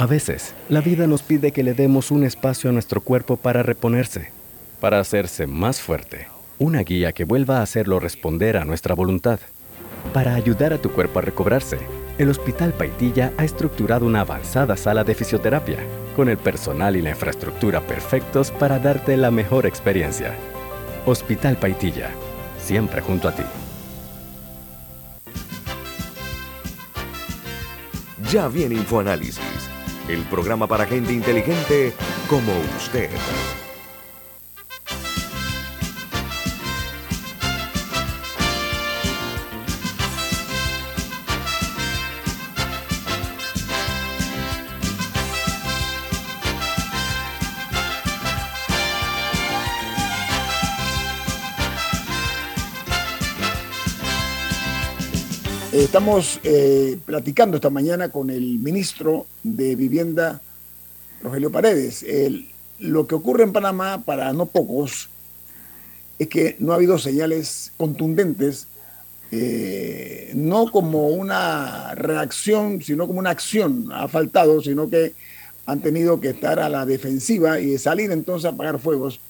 [0.00, 3.62] A veces, la vida nos pide que le demos un espacio a nuestro cuerpo para
[3.62, 4.30] reponerse,
[4.80, 6.26] para hacerse más fuerte.
[6.58, 9.40] Una guía que vuelva a hacerlo responder a nuestra voluntad.
[10.14, 11.76] Para ayudar a tu cuerpo a recobrarse,
[12.16, 15.80] el Hospital Paitilla ha estructurado una avanzada sala de fisioterapia,
[16.16, 20.32] con el personal y la infraestructura perfectos para darte la mejor experiencia.
[21.04, 22.08] Hospital Paitilla,
[22.58, 23.44] siempre junto a ti.
[28.32, 29.59] Ya viene InfoAnálisis
[30.12, 31.92] el programa para gente inteligente
[32.28, 33.10] como usted.
[56.00, 60.40] Estamos eh, platicando esta mañana con el ministro de Vivienda,
[61.22, 62.06] Rogelio Paredes.
[62.78, 65.10] lo que ocurre en Panamá, para no pocos,
[66.18, 68.66] es que no ha habido señales contundentes,
[69.30, 73.90] eh, no como una reacción, sino como una acción.
[73.92, 75.12] Ha faltado, sino que
[75.66, 79.20] han tenido que estar a la defensiva y salir entonces a apagar fuegos.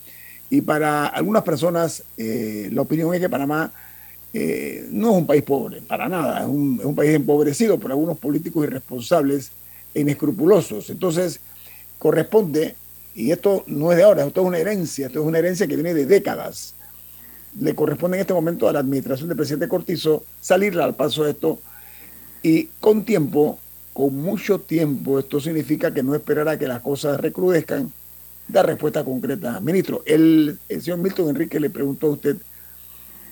[0.51, 3.73] Y para algunas personas, eh, la opinión es que Panamá
[4.33, 8.65] eh, no es un país pobre, para nada, es un, país empobrecido por algunos políticos
[8.65, 9.51] irresponsables
[9.93, 10.91] e inescrupulosos.
[10.91, 11.41] Entonces,
[11.99, 12.77] corresponde,
[13.15, 15.75] y esto no es de ahora, esto es una herencia, esto es una herencia que
[15.75, 16.75] viene de décadas.
[17.59, 21.33] Le corresponde en este momento a la administración del presidente Cortizo salir al paso de
[21.33, 21.59] esto
[22.43, 23.59] y con tiempo,
[23.93, 27.93] con mucho tiempo, esto significa que no esperará que las cosas recrudezcan,
[28.47, 29.59] dar respuesta concreta.
[29.59, 32.37] Ministro, el, el señor Milton Enrique le preguntó a usted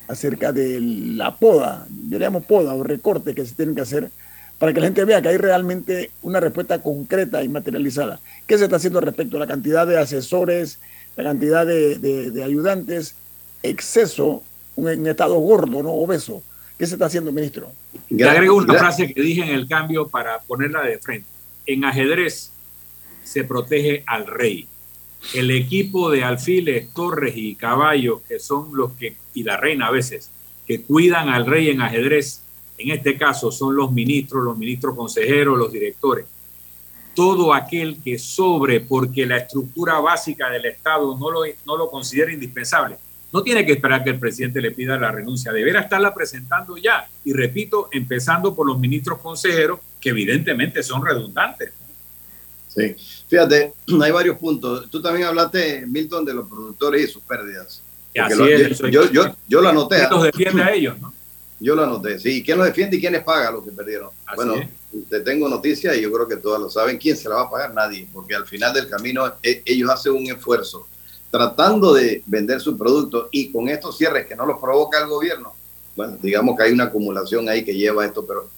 [0.08, 4.10] acerca de la poda, yo le llamo poda o recorte que se tienen que hacer
[4.58, 8.18] para que la gente vea que hay realmente una respuesta concreta y materializada.
[8.46, 10.80] ¿Qué se está haciendo respecto a la cantidad de asesores,
[11.16, 13.14] la cantidad de, ayudantes,
[13.62, 14.42] exceso,
[14.74, 16.42] un, estado gordo, no obeso?
[16.76, 17.70] ¿Qué se está haciendo, ministro?
[18.08, 21.28] Le agrego una frase que dije en el cambio para ponerla de frente.
[21.66, 22.50] En ajedrez
[23.22, 24.66] se protege al rey
[25.34, 29.90] el equipo de alfiles, torres y caballos, que son los que, y la reina a
[29.90, 30.30] veces,
[30.66, 32.42] que cuidan al rey en ajedrez,
[32.78, 36.26] en este caso son los ministros, los ministros consejeros, los directores.
[37.14, 42.32] Todo aquel que sobre porque la estructura básica del Estado no lo, no lo considera
[42.32, 42.96] indispensable,
[43.32, 47.06] no tiene que esperar que el presidente le pida la renuncia, deberá estarla presentando ya.
[47.24, 51.72] Y repito, empezando por los ministros consejeros, que evidentemente son redundantes.
[52.78, 52.94] Sí,
[53.28, 54.88] fíjate, hay varios puntos.
[54.90, 57.82] Tú también hablaste, Milton, de los productores y sus pérdidas.
[58.14, 59.96] yo, yo, yo, lo anoté.
[59.96, 61.12] ¿Quién los defiende a ellos, no?
[61.60, 62.44] Yo lo anoté, sí.
[62.44, 64.10] ¿Quién los defiende y quiénes pagan los que perdieron?
[64.36, 64.54] bueno,
[65.10, 66.98] te tengo noticias y yo creo que todos lo saben.
[66.98, 67.74] ¿Quién se la va a pagar?
[67.74, 70.86] Nadie, porque al final del camino e, ellos hacen un esfuerzo
[71.32, 75.52] tratando de vender su producto y con estos cierres que no los provoca el gobierno.
[75.96, 78.48] Bueno, digamos que hay una acumulación ahí que lleva esto, pero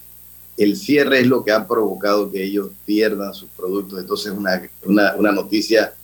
[0.60, 3.98] el cierre es lo que ha provocado que ellos pierdan sus productos.
[3.98, 5.94] Entonces, una, una, una noticia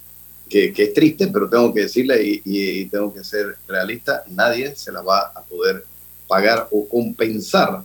[0.48, 4.92] que, que, es triste, pero tengo que decirle y, tengo que ser realista, nadie se
[4.92, 5.84] la va a poder
[6.26, 7.82] pagar o compensar,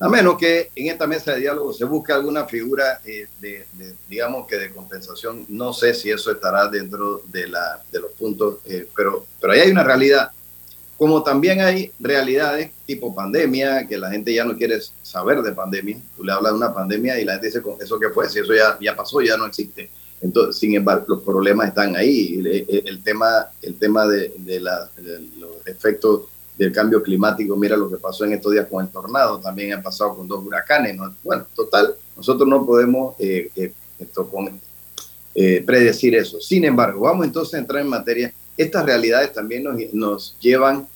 [0.00, 3.66] a menos que en esta mesa de diálogo se busque alguna figura eh, de,
[4.08, 5.44] digamos que de compensación.
[5.48, 9.60] No sé si eso estará dentro de, la, de los puntos, eh, pero, pero ahí
[9.60, 10.30] hay una realidad
[10.98, 15.96] como también hay realidades tipo pandemia, que la gente ya no quiere saber de pandemia.
[16.16, 18.28] Tú le hablas de una pandemia y la gente dice, ¿eso qué fue?
[18.28, 19.88] Si eso ya, ya pasó, ya no existe.
[20.20, 22.42] Entonces, sin embargo, los problemas están ahí.
[22.68, 24.32] El, tema, el tema de,
[25.38, 26.22] los efectos
[26.56, 27.54] del cambio climático.
[27.54, 30.44] Mira lo que pasó en estos días con el tornado, también ha pasado con dos
[30.44, 30.96] huracanes.
[31.22, 33.72] Bueno, total, nosotros no podemos eh, eh,
[35.34, 36.40] eh, predecir eso.
[36.40, 38.34] Sin embargo, vamos entonces a entrar en materia.
[38.58, 40.86] Estas realidades también nos, nos llevan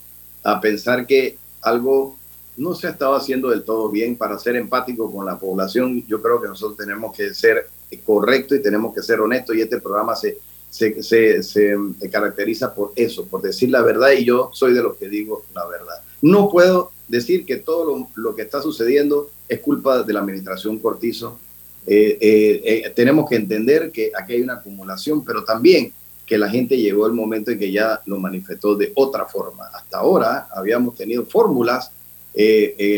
[0.44, 2.16] a pensar que algo
[2.58, 6.04] no se ha estado haciendo del todo bien para ser empático con la población.
[6.06, 7.68] Yo creo que nosotros tenemos que ser
[8.04, 10.38] correctos y tenemos que ser honestos y este programa se
[10.72, 11.76] se, se, se,
[12.10, 15.66] caracteriza por eso, por decir la verdad y yo soy de los que digo la
[15.66, 16.00] verdad.
[16.22, 21.38] No puedo decir que todo lo, que está sucediendo es culpa de la administración Cortizo.
[21.86, 25.92] Eh, eh, eh, tenemos que entender que aquí hay una acumulación, pero también
[26.32, 29.66] que la gente llegó el momento en que ya lo manifestó de otra forma.
[29.66, 31.90] Hasta ahora habíamos tenido fórmulas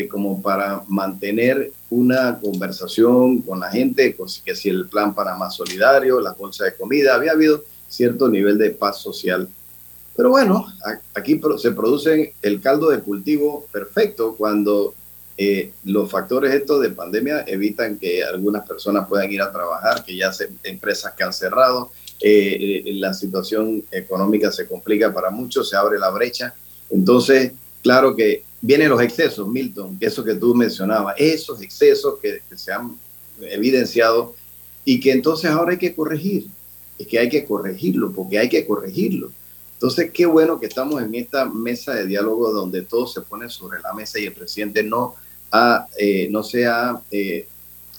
[0.09, 6.20] como para mantener una conversación con la gente, que si el plan para más solidario,
[6.20, 9.49] la bolsa de comida, había habido cierto nivel de paz social.
[10.14, 10.68] Pero bueno,
[11.12, 14.95] aquí se produce el caldo de cultivo perfecto cuando
[15.37, 20.16] eh, los factores estos de pandemia evitan que algunas personas puedan ir a trabajar, que
[20.16, 21.91] ya se, empresas que han cerrado,
[22.26, 26.54] eh, la situación económica se complica para muchos, se abre la brecha.
[26.88, 27.52] Entonces,
[27.82, 32.72] claro que vienen los excesos, Milton, que eso que tú mencionabas, esos excesos que, se
[32.72, 32.96] han
[33.42, 34.34] evidenciado
[34.86, 36.46] y que entonces ahora hay que corregir,
[36.98, 39.30] es que hay que corregirlo, porque hay que corregirlo.
[39.74, 43.82] Entonces, qué bueno que estamos en esta mesa de diálogo donde todo se pone sobre
[43.82, 45.14] la mesa y el presidente no,
[45.52, 46.66] ha, eh, no se
[47.10, 47.46] eh,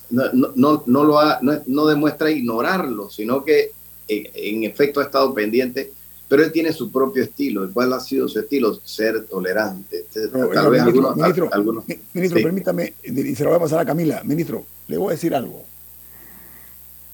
[0.10, 0.24] no,
[0.56, 3.75] no, no, lo ha, no, demuestra ignorarlo, sino que
[4.08, 5.92] en efecto ha estado pendiente
[6.28, 7.70] pero él tiene su propio estilo.
[7.72, 8.80] ¿Cuál ha sido su estilo?
[8.84, 10.06] Ser tolerante.
[10.54, 14.24] Tal vez ministro, algunos, ministro, permítame, y se lo voy a pasar a Camila.
[14.24, 15.64] Ministro, le voy a decir algo.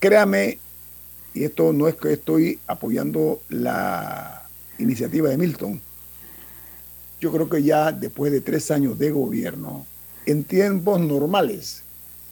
[0.00, 0.58] Créame,
[1.34, 4.46] y esto no es que estoy apoyando la
[4.78, 5.80] iniciativa de Milton.
[7.20, 9.86] Yo creo que ya después de tres años de gobierno,
[10.26, 11.82] en tiempos normales,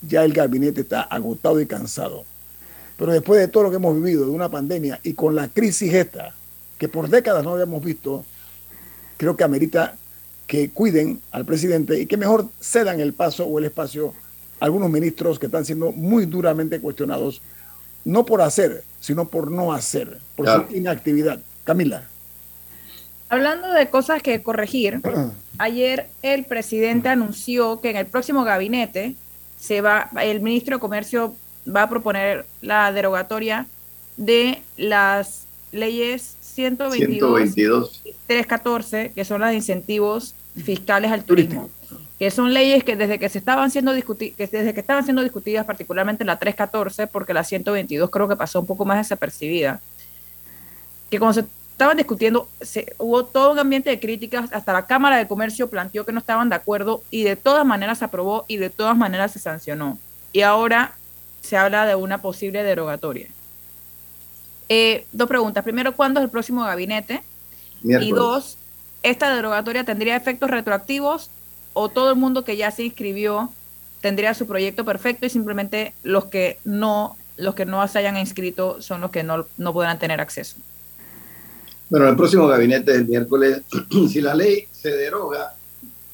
[0.03, 2.25] ya el gabinete está agotado y cansado.
[3.01, 5.95] Pero después de todo lo que hemos vivido, de una pandemia y con la crisis
[5.95, 6.35] esta,
[6.77, 8.27] que por décadas no habíamos visto,
[9.17, 9.97] creo que amerita
[10.47, 14.13] que cuiden al presidente y que mejor cedan el paso o el espacio
[14.61, 17.41] a algunos ministros que están siendo muy duramente cuestionados,
[18.05, 21.41] no por hacer, sino por no hacer, por su inactividad.
[21.65, 22.07] Camila.
[23.31, 25.01] Hablando de cosas que corregir,
[25.59, 29.15] ayer el presidente anunció que en el próximo gabinete
[29.59, 31.35] se va, el ministro de Comercio
[31.67, 33.67] va a proponer la derogatoria
[34.17, 41.71] de las leyes 122, 314, que son las de incentivos fiscales al turismo,
[42.19, 45.65] que son leyes que desde que se estaban siendo discutidas, desde que estaban siendo discutidas,
[45.65, 49.81] particularmente la 314, porque la 122 creo que pasó un poco más desapercibida,
[51.09, 55.17] que cuando se estaban discutiendo, se, hubo todo un ambiente de críticas, hasta la Cámara
[55.17, 58.59] de Comercio planteó que no estaban de acuerdo y de todas maneras se aprobó y
[58.59, 59.99] de todas maneras se sancionó.
[60.33, 60.93] Y ahora
[61.41, 63.29] se habla de una posible derogatoria.
[64.69, 65.65] Eh, dos preguntas.
[65.65, 67.23] Primero, ¿cuándo es el próximo gabinete?
[67.83, 68.57] Y dos,
[69.03, 71.31] ¿esta derogatoria tendría efectos retroactivos
[71.73, 73.53] o todo el mundo que ya se inscribió
[74.01, 78.81] tendría su proyecto perfecto y simplemente los que no, los que no se hayan inscrito
[78.81, 80.57] son los que no, no podrán tener acceso?
[81.89, 83.63] Bueno, el próximo gabinete es el miércoles.
[84.11, 85.55] si la ley se deroga,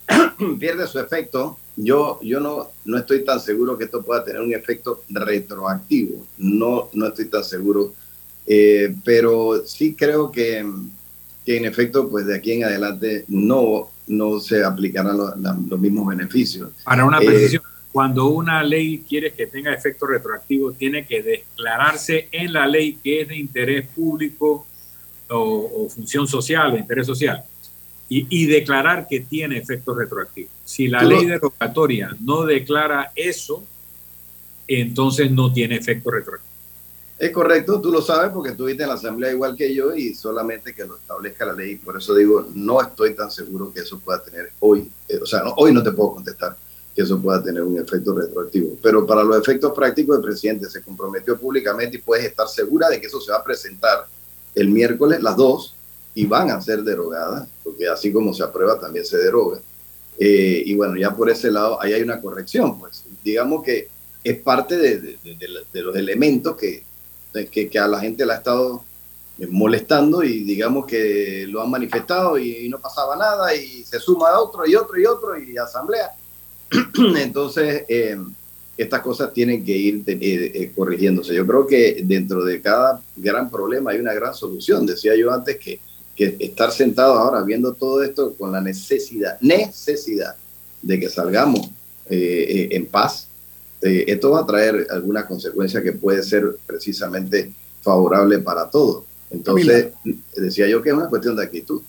[0.58, 1.58] pierde su efecto.
[1.76, 6.24] Yo, yo no, no estoy tan seguro que esto pueda tener un efecto retroactivo.
[6.38, 7.92] No, no estoy tan seguro
[8.46, 10.64] eh, pero sí creo que,
[11.44, 16.70] que, en efecto, pues de aquí en adelante no, no se aplicarán los, mismos beneficios.
[16.84, 22.28] Para una eh, precisión, cuando una ley quiere que tenga efecto retroactivo, tiene que declararse
[22.30, 24.66] en la ley que es de interés público
[25.28, 27.42] o, función social, de interés social,
[28.08, 30.48] y, y, declarar que tiene efecto retroactivo.
[30.64, 33.64] Si la ley derogatoria no declara eso,
[34.68, 36.56] entonces no tiene efecto retroactivo.
[37.18, 40.74] Es correcto, tú lo sabes porque estuviste en la asamblea igual que yo y solamente
[40.74, 41.76] que lo establezca la ley.
[41.76, 45.42] Por eso digo, no estoy tan seguro que eso pueda tener hoy, eh, o sea,
[45.56, 46.56] hoy no te puedo contestar
[46.94, 48.76] que eso pueda tener un efecto retroactivo.
[48.82, 53.00] Pero para los efectos prácticos, el presidente se comprometió públicamente y puedes estar segura de
[53.00, 54.06] que eso se va a presentar
[54.54, 55.74] el miércoles, las dos,
[56.16, 59.60] y van a ser derogadas, porque así como se aprueba, también se deroga.
[60.18, 63.04] Eh, y bueno, ya por ese lado, ahí hay una corrección, pues.
[63.22, 63.88] Digamos que
[64.24, 65.18] es parte de
[65.72, 66.82] los elementos que
[67.44, 68.82] que, a la gente la ha estado
[69.38, 74.30] eh, molestando y digamos que lo han manifestado y, no pasaba nada y se suma
[74.30, 76.12] a otro y otro y otro y asamblea.
[77.18, 78.16] Entonces, eh,
[78.76, 81.34] estas cosas tienen que ir eh, corrigiéndose.
[81.34, 84.86] Yo creo que dentro de cada gran problema hay una gran solución.
[84.86, 85.80] Decía yo antes que
[86.16, 90.34] que estar sentados ahora viendo todo esto con la necesidad, necesidad
[90.80, 91.60] de que salgamos
[92.08, 92.16] eh,
[92.48, 93.28] eh, en paz,
[93.82, 97.52] eh, esto va a traer alguna consecuencia que puede ser precisamente
[97.82, 99.04] favorable para todos.
[99.30, 99.88] Entonces,
[100.34, 101.82] decía yo que es una cuestión de actitud.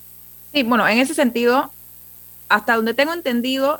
[0.53, 1.71] Sí, bueno, en ese sentido,
[2.49, 3.79] hasta donde tengo entendido,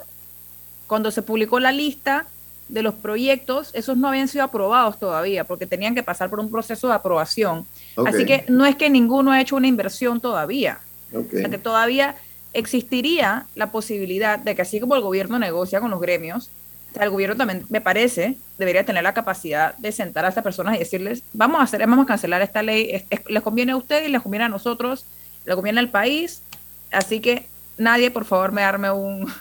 [0.85, 2.27] cuando se publicó la lista
[2.69, 6.51] de los proyectos, esos no habían sido aprobados todavía, porque tenían que pasar por un
[6.51, 7.65] proceso de aprobación.
[8.05, 10.79] Así que no es que ninguno ha hecho una inversión todavía.
[11.13, 12.15] O sea que todavía
[12.53, 16.49] existiría la posibilidad de que así como el gobierno negocia con los gremios,
[16.99, 20.79] el gobierno también, me parece, debería tener la capacidad de sentar a estas personas y
[20.79, 24.21] decirles, vamos a hacer, vamos a cancelar esta ley, les conviene a ustedes y les
[24.21, 25.05] conviene a nosotros,
[25.45, 26.41] les conviene al país,
[26.91, 27.45] así que
[27.77, 29.31] nadie, por favor, me arme un,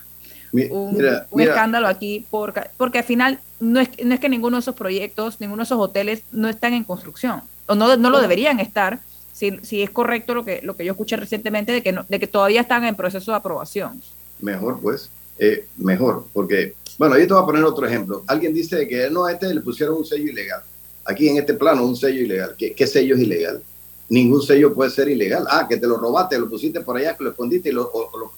[0.52, 4.74] un, escándalo aquí, porque, porque al final no es, no es que ninguno de esos
[4.74, 9.00] proyectos, ninguno de esos hoteles no están en construcción, o no, no lo deberían estar,
[9.32, 12.18] si, si es correcto lo que, lo que yo escuché recientemente, de que, no, de
[12.18, 14.00] que todavía están en proceso de aprobación.
[14.40, 18.24] Mejor, pues, eh, mejor, porque, bueno, yo te voy a poner otro ejemplo.
[18.26, 20.62] Alguien dice que no, a este le pusieron un sello ilegal.
[21.04, 22.54] Aquí en este plano, un sello ilegal.
[22.56, 23.62] ¿Qué, qué sello es ilegal?
[24.08, 25.46] Ningún sello puede ser ilegal.
[25.50, 27.90] Ah, que te lo robaste, lo pusiste por allá, que lo escondiste y lo,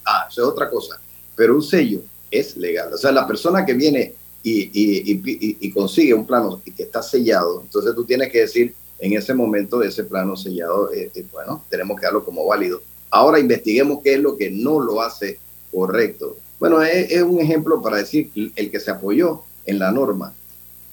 [0.05, 0.99] ah, eso es otra cosa
[1.39, 2.91] pero un sello es legal.
[2.93, 4.13] O sea, la persona que viene
[4.43, 9.33] y, consigue un plano y que está sellado, entonces tú tienes que decir en ese
[9.33, 12.81] momento ese plano sellado, eh, eh, bueno, tenemos que darlo como válido.
[13.09, 15.39] Ahora investiguemos qué es lo que no lo hace
[15.71, 16.37] correcto.
[16.59, 20.33] Bueno, es, es un ejemplo para decir el que se apoyó en la norma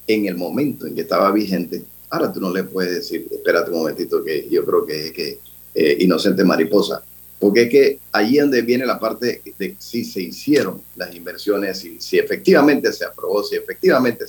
[0.06, 3.78] en el momento en que estaba vigente, ahora tú no le puedes decir, espérate un
[3.78, 5.38] momentito que yo creo que, que
[5.74, 7.02] eh, inocente mariposa.
[7.38, 12.00] Porque es que allí donde viene la parte de si se hicieron las inversiones, si,
[12.00, 14.24] si efectivamente se aprobó, si efectivamente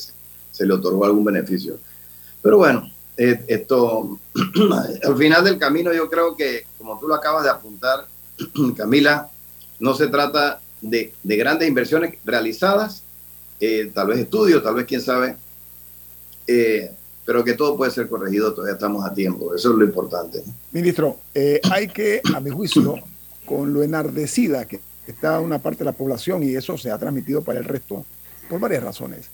[0.51, 1.77] se, le otorgó algún beneficio.
[2.41, 4.19] Pero bueno, esto,
[5.03, 8.07] al final del camino yo creo que, como tú lo acabas de apuntar,
[8.77, 9.29] Camila,
[9.79, 13.03] no se trata de, grandes inversiones realizadas,
[13.59, 15.35] eh, tal vez estudios, tal vez quién sabe,
[16.45, 16.91] eh,
[17.25, 20.43] pero que todo puede ser corregido, todavía estamos a tiempo, eso es lo importante.
[20.71, 22.95] Ministro, eh, hay que, a mi juicio,
[23.45, 27.41] con lo enardecida que está una parte de la población y eso se ha transmitido
[27.41, 28.05] para el resto,
[28.49, 29.29] por varias razones.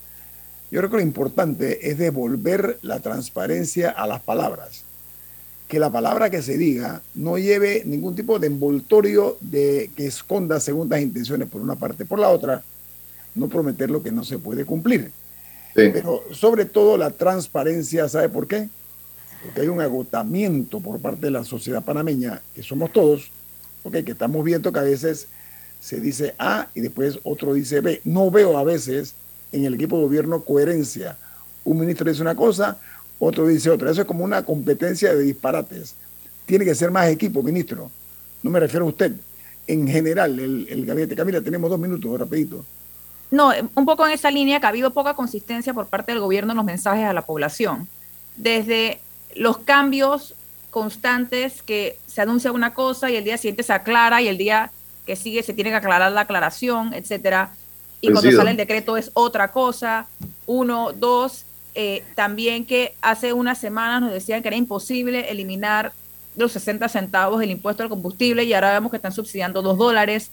[0.74, 4.82] Yo creo que lo importante es devolver la transparencia a las palabras.
[5.68, 10.58] Que la palabra que se diga no lleve ningún tipo de envoltorio de que esconda
[10.58, 12.04] segundas intenciones por una parte.
[12.04, 12.64] Por la otra,
[13.36, 15.12] no prometer lo que no se puede cumplir.
[15.74, 18.68] Pero sobre todo la transparencia, ¿sabe por qué?
[19.44, 23.30] Porque hay un agotamiento por parte de la sociedad panameña, que somos todos,
[23.84, 25.28] porque que estamos viendo que a veces
[25.78, 28.00] se dice A y después otro dice B.
[28.02, 29.14] No veo a veces
[29.54, 31.16] en el equipo de gobierno coherencia.
[31.64, 32.76] Un ministro dice una cosa,
[33.18, 33.90] otro dice otra.
[33.90, 35.94] Eso es como una competencia de disparates.
[36.44, 37.90] Tiene que ser más equipo, ministro.
[38.42, 39.12] No me refiero a usted.
[39.66, 41.16] En general, el, gabinete.
[41.16, 42.64] Camila, tenemos dos minutos, rapidito.
[43.30, 46.52] No, un poco en esa línea que ha habido poca consistencia por parte del gobierno
[46.52, 47.88] en los mensajes a la población.
[48.36, 49.00] Desde
[49.34, 50.34] los cambios
[50.70, 54.70] constantes que se anuncia una cosa y el día siguiente se aclara y el día
[55.06, 57.52] que sigue se tiene que aclarar la aclaración, etcétera.
[58.08, 60.06] Y cuando sale el decreto es otra cosa.
[60.46, 61.44] Uno, dos,
[61.74, 65.92] eh, también que hace unas semanas nos decían que era imposible eliminar
[66.36, 70.30] los 60 centavos del impuesto al combustible y ahora vemos que están subsidiando dos dólares.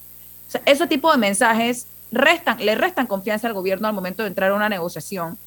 [0.48, 4.30] O sea, ese tipo de mensajes restan, le restan confianza al gobierno al momento de
[4.30, 5.38] entrar a una negociación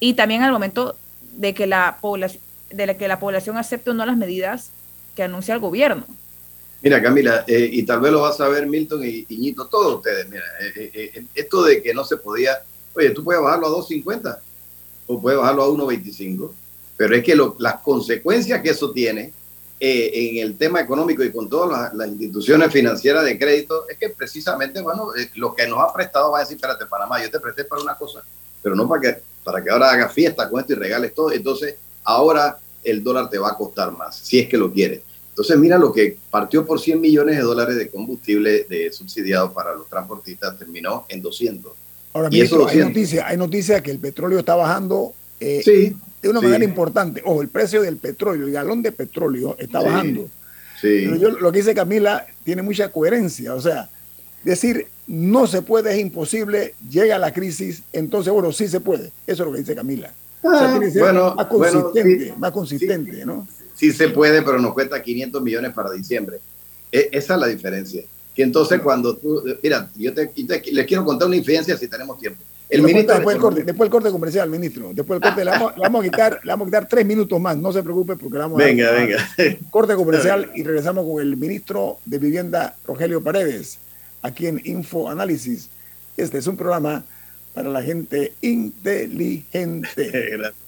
[0.00, 0.96] y también al momento
[1.32, 4.70] de que la población, de que la población acepte o no las medidas
[5.14, 6.04] que anuncia el gobierno.
[6.80, 10.28] Mira, Camila, eh, y tal vez lo vas a ver Milton y Iñito, todos ustedes.
[10.28, 12.62] Mira, eh, eh, esto de que no se podía,
[12.94, 14.38] oye, tú puedes bajarlo a 2.50
[15.08, 16.52] o puedes bajarlo a 1.25,
[16.96, 19.32] pero es que las consecuencias que eso tiene
[19.80, 24.80] en el tema económico y con todas las, instituciones financieras de crédito, es que precisamente,
[24.80, 27.82] bueno, lo que nos ha prestado va a decir, espérate, Panamá, yo te presté para
[27.82, 28.22] una cosa,
[28.60, 31.30] pero no para que, para que ahora hagas fiesta con esto y regales todo.
[31.30, 35.02] Entonces, ahora el dólar te va a costar más, si es que lo quieres.
[35.38, 39.72] Entonces, mira lo que partió por 100 millones de dólares de combustible de subsidiado para
[39.72, 41.72] los transportistas, terminó en 200.
[42.12, 46.40] Ahora, eso hay noticias hay noticia que el petróleo está bajando eh, sí de una
[46.40, 47.22] manera importante.
[47.24, 50.28] Ojo, el precio del petróleo, el galón de petróleo está bajando.
[50.82, 53.54] Pero yo, lo que dice Camila tiene mucha coherencia.
[53.54, 53.88] O sea,
[54.42, 59.10] decir no se puede, es imposible, llega la crisis, entonces, bueno, sí se puede.
[59.26, 60.12] Eso es lo que dice Camila.
[60.42, 63.46] o sea, ah, tiene que ser bueno, más consistente, más consistente, ¿no?
[63.78, 66.38] Sí se puede, pero nos cuesta 500 millones para diciembre.
[66.90, 68.02] E, esa es la diferencia.
[68.34, 70.30] Que entonces cuando tú, mira, yo te,
[70.72, 72.42] les quiero contar una infidencia si tenemos tiempo.
[72.68, 74.90] El ministro después, del corte, después del corte comercial, ministro.
[74.92, 77.56] Después del corte le vamos, a quitar, le vamos a quitar tres minutos más.
[77.56, 79.26] No se preocupe porque le vamos venga, a venga.
[79.70, 83.78] corte comercial y regresamos con el ministro de Vivienda, Rogelio Paredes,
[84.22, 85.70] aquí en Info Análisis.
[86.16, 87.04] Este es un programa
[87.54, 89.88] para la gente inteligente.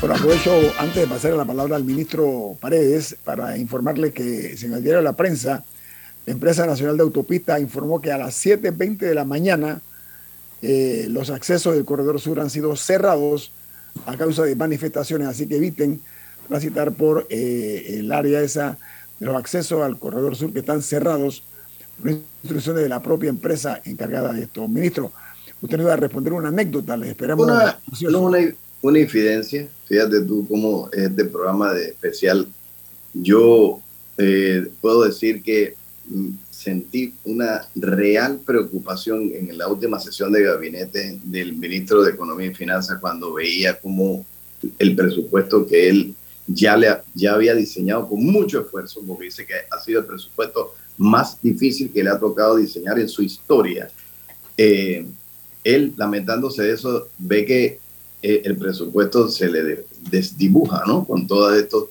[0.00, 4.82] Bueno, aprovecho antes de pasar la palabra al ministro Paredes para informarle que en el
[4.82, 5.64] diario de la prensa,
[6.26, 9.80] la empresa nacional de autopista informó que a las 7.20 de la mañana
[10.62, 13.52] eh, los accesos del corredor sur han sido cerrados
[14.06, 16.00] a causa de manifestaciones, así que eviten
[16.48, 18.78] transitar por eh, el área esa
[19.18, 21.44] de los accesos al corredor sur que están cerrados
[22.00, 24.66] por instrucciones de la propia empresa encargada de esto.
[24.68, 25.12] Ministro,
[25.62, 27.46] usted nos va a responder una anécdota, le esperamos.
[27.46, 27.78] Una,
[28.08, 28.38] una
[28.92, 32.46] infidencia, fíjate tú cómo este programa de especial,
[33.14, 33.80] yo
[34.18, 35.74] eh, puedo decir que
[36.06, 42.48] mm, sentí una real preocupación en la última sesión de gabinete del ministro de Economía
[42.48, 44.24] y Finanzas cuando veía cómo
[44.78, 46.14] el presupuesto que él
[46.46, 50.74] ya, le, ya había diseñado con mucho esfuerzo, porque dice que ha sido el presupuesto
[50.96, 53.90] más difícil que le ha tocado diseñar en su historia.
[54.56, 55.06] Eh,
[55.64, 57.78] él, lamentándose de eso, ve que
[58.26, 61.04] eh, el presupuesto se le desdibuja, ¿no?
[61.04, 61.88] Con todos estos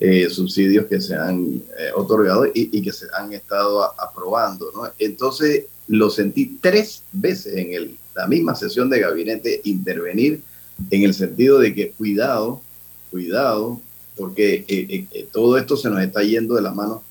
[0.00, 4.90] eh, subsidios que se han eh, otorgado y, que se han estado aprobando, ¿no?
[4.98, 10.42] Entonces lo sentí tres veces en el, la misma sesión de gabinete intervenir
[10.90, 12.60] en el sentido de que cuidado,
[13.12, 13.80] cuidado,
[14.16, 17.04] porque todo esto se nos está yendo de la mano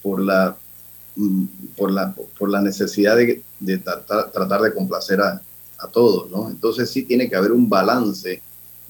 [0.00, 0.56] por la
[1.16, 1.44] mm,
[1.76, 5.42] por la, por la necesidad de, de tratar, tratar de complacer a,
[5.82, 6.48] a todos, ¿no?
[6.48, 8.40] Entonces sí tiene que haber un balance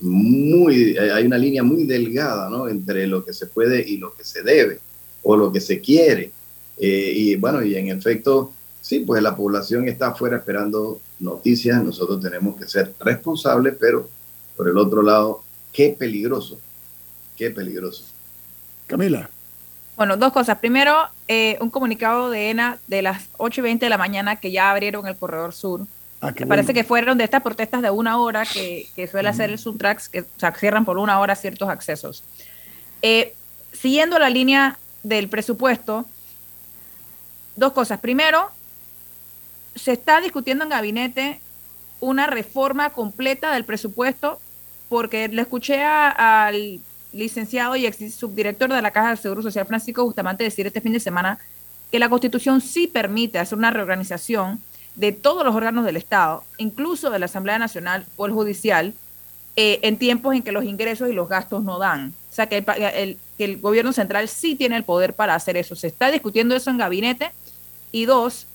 [0.01, 2.68] muy, hay una línea muy delgada, ¿no?
[2.68, 4.80] Entre lo que se puede y lo que se debe
[5.22, 6.32] o lo que se quiere.
[6.78, 12.20] Eh, y bueno, y en efecto, sí, pues la población está afuera esperando noticias, nosotros
[12.20, 14.09] tenemos que ser responsables, pero
[14.57, 16.59] por el otro lado, qué peligroso,
[17.36, 18.05] qué peligroso.
[18.86, 19.30] Camila.
[19.97, 20.59] Bueno, dos cosas.
[20.59, 20.97] Primero,
[21.28, 24.70] eh, un comunicado de ENA de las 8 y 20 de la mañana que ya
[24.70, 25.86] abrieron el corredor sur
[26.24, 30.08] Ah, parece que fueron de estas protestas de una hora que, suele hacer el Subtrax,
[30.08, 30.24] que
[30.56, 32.22] cierran por una hora ciertos accesos.
[33.02, 33.34] Eh,
[33.72, 36.06] siguiendo la línea del presupuesto,
[37.56, 37.98] dos cosas.
[37.98, 38.52] Primero,
[39.74, 41.40] se está discutiendo en gabinete
[41.98, 44.40] una reforma completa del presupuesto,
[44.88, 46.80] porque le escuché al
[47.12, 50.92] licenciado y ex subdirector de la Caja del Seguro Social, Francisco Bustamante, decir este fin
[50.92, 51.40] de semana
[51.90, 54.62] que la Constitución sí permite hacer una reorganización
[54.95, 58.95] de todos los órganos del Estado, incluso de la Asamblea Nacional o el Judicial,
[59.57, 62.14] eh, en tiempos en que los ingresos y los gastos no dan.
[62.30, 65.76] O sea, que el, que el gobierno central sí tiene el poder para hacer eso.
[65.76, 67.30] Se está discutiendo eso en gabinete.
[67.90, 68.47] Y dos,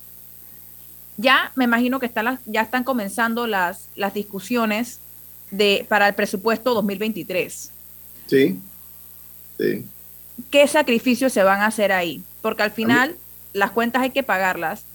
[1.18, 5.00] ya me imagino que están ya están comenzando las, las discusiones
[5.52, 7.72] de, para el presupuesto 2023.
[8.28, 8.60] Sí,
[9.58, 9.86] sí.
[10.50, 12.24] ¿Qué sacrificios se van a hacer ahí?
[12.42, 13.16] Porque al final
[13.54, 14.86] las cuentas hay que pagarlas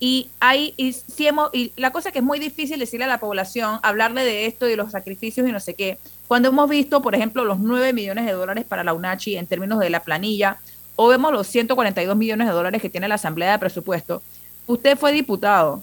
[0.00, 3.18] Y hay, y, si hemos, y la cosa que es muy difícil decirle a la
[3.18, 7.02] población, hablarle de esto y de los sacrificios y no sé qué, cuando hemos visto,
[7.02, 10.58] por ejemplo, los 9 millones de dólares para la UNACHI en términos de la planilla,
[10.94, 14.22] o vemos los 142 millones de dólares que tiene la Asamblea de Presupuesto,
[14.66, 15.82] usted fue diputado.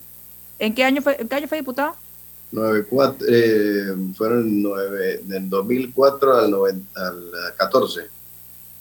[0.59, 1.95] ¿En qué año fue, en qué año fue diputado?
[2.51, 2.87] 9,
[3.27, 8.14] eh, fueron nueve, del 2004 al, 90, al 14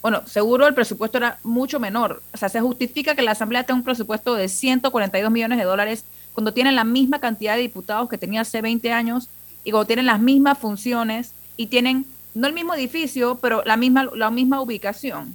[0.04, 2.20] bueno, seguro el presupuesto era mucho menor.
[2.34, 6.04] O sea, se justifica que la Asamblea tenga un presupuesto de 142 millones de dólares
[6.34, 9.30] cuando tienen la misma cantidad de diputados que tenía hace 20 años
[9.64, 14.10] y cuando tienen las mismas funciones y tienen, no el mismo edificio, pero la misma,
[14.14, 15.34] la misma ubicación.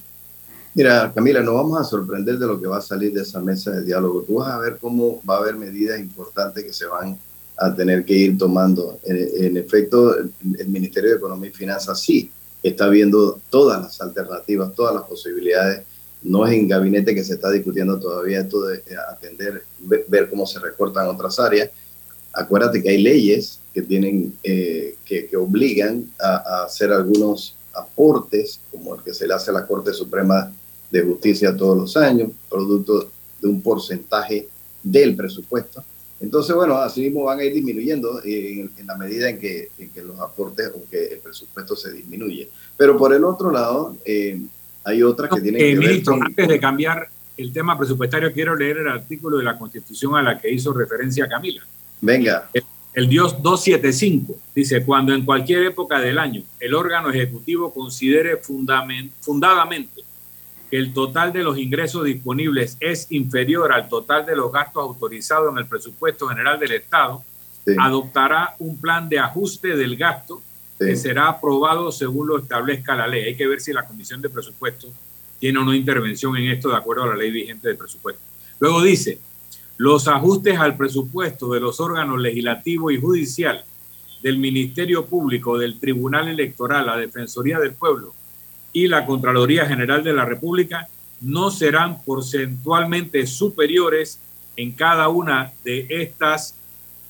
[0.75, 3.71] Mira, Camila, nos vamos a sorprender de lo que va a salir de esa mesa
[3.71, 4.21] de diálogo.
[4.21, 7.17] Tú vas a ver cómo va a haber medidas importantes que se van
[7.57, 8.99] a tener que ir tomando.
[9.03, 12.31] En, efecto, el Ministerio de Economía y Finanzas sí
[12.63, 15.83] está viendo todas las alternativas, todas las posibilidades.
[16.21, 20.59] No es en gabinete que se está discutiendo todavía esto de atender, ver, cómo se
[20.59, 21.69] recortan otras áreas.
[22.33, 29.03] Acuérdate que hay leyes que tienen, eh, que, obligan a, hacer algunos aportes, como el
[29.03, 30.51] que se le hace a la Corte Suprema
[30.91, 33.09] de Justicia todos los años, producto
[33.41, 34.47] de un porcentaje
[34.83, 35.83] del presupuesto.
[36.21, 39.69] Entonces, bueno, así mismo van a ir disminuyendo en, la medida en que,
[40.03, 42.49] los aportes o que el presupuesto se disminuye.
[42.75, 44.41] Pero por el otro lado, eh,
[44.83, 46.23] hay otras que tienen que ver con...
[46.23, 47.07] Antes de cambiar
[47.37, 51.27] el tema presupuestario, quiero leer el artículo de la Constitución a la que hizo referencia
[51.27, 51.63] Camila.
[52.01, 52.49] Venga.
[52.53, 52.63] El,
[52.93, 58.37] el Dios 275 dice, cuando en cualquier época del año el órgano ejecutivo considere
[59.21, 60.08] fundadamente que
[60.71, 65.57] el total de los ingresos disponibles es inferior al total de los gastos autorizados en
[65.57, 67.23] el presupuesto general del Estado,
[67.77, 70.41] adoptará un plan de ajuste del gasto
[70.79, 73.25] que será aprobado según lo establezca la ley.
[73.25, 74.87] Hay que ver si la Comisión de Presupuesto
[75.39, 78.21] tiene o no intervención en esto de acuerdo a la ley vigente de presupuesto.
[78.59, 79.19] Luego dice,
[79.77, 83.63] los ajustes al presupuesto de los órganos legislativo y judicial,
[84.21, 88.13] del Ministerio Público, del Tribunal Electoral, la Defensoría del Pueblo,
[88.73, 90.87] y la Contraloría General de la República
[91.21, 94.19] no serán porcentualmente superiores
[94.55, 96.55] en cada una de estas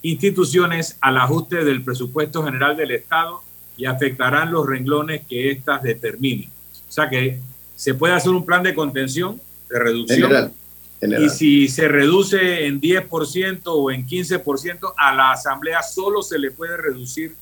[0.02, 3.42] instituciones al ajuste del presupuesto general del Estado
[3.78, 6.50] y afectarán los renglones que éstas determinen.
[6.88, 7.40] O sea que
[7.76, 10.54] se puede hacer un plan de contención, de reducción.
[11.02, 16.52] Y si se reduce en 10% o en 15%, a la Asamblea solo se le
[16.52, 17.36] puede reducir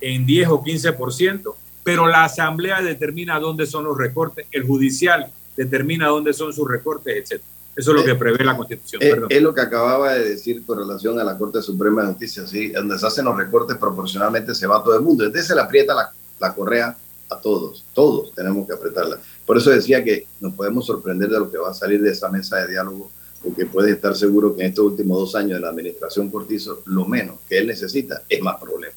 [0.00, 1.54] en 10 o 15%
[1.84, 7.32] pero la Asamblea determina dónde son los recortes, el judicial determina dónde son sus recortes,
[7.32, 7.42] etc.
[7.74, 9.02] Eso es lo que prevé la Constitución.
[9.02, 12.46] Es, es, lo que acababa de decir con relación a la Corte Suprema de Justicia,
[12.46, 12.68] ¿sí?
[12.68, 15.24] donde se hacen los recortes proporcionalmente se va todo el mundo.
[15.24, 16.96] Entonces se le aprieta la, la correa
[17.30, 19.18] a todos, todos tenemos que apretarla.
[19.46, 22.28] Por eso decía que nos podemos sorprender de lo que va a salir de esa
[22.28, 23.10] mesa de diálogo,
[23.42, 27.06] porque puede estar seguro que en estos últimos dos años de la administración Cortizo, lo
[27.06, 28.96] menos que él necesita es más problemas.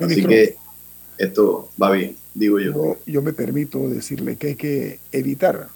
[0.00, 0.56] Así que
[1.18, 2.96] esto va bien, digo yo.
[3.06, 3.22] yo.
[3.22, 5.68] me permito decirle que hay que evitar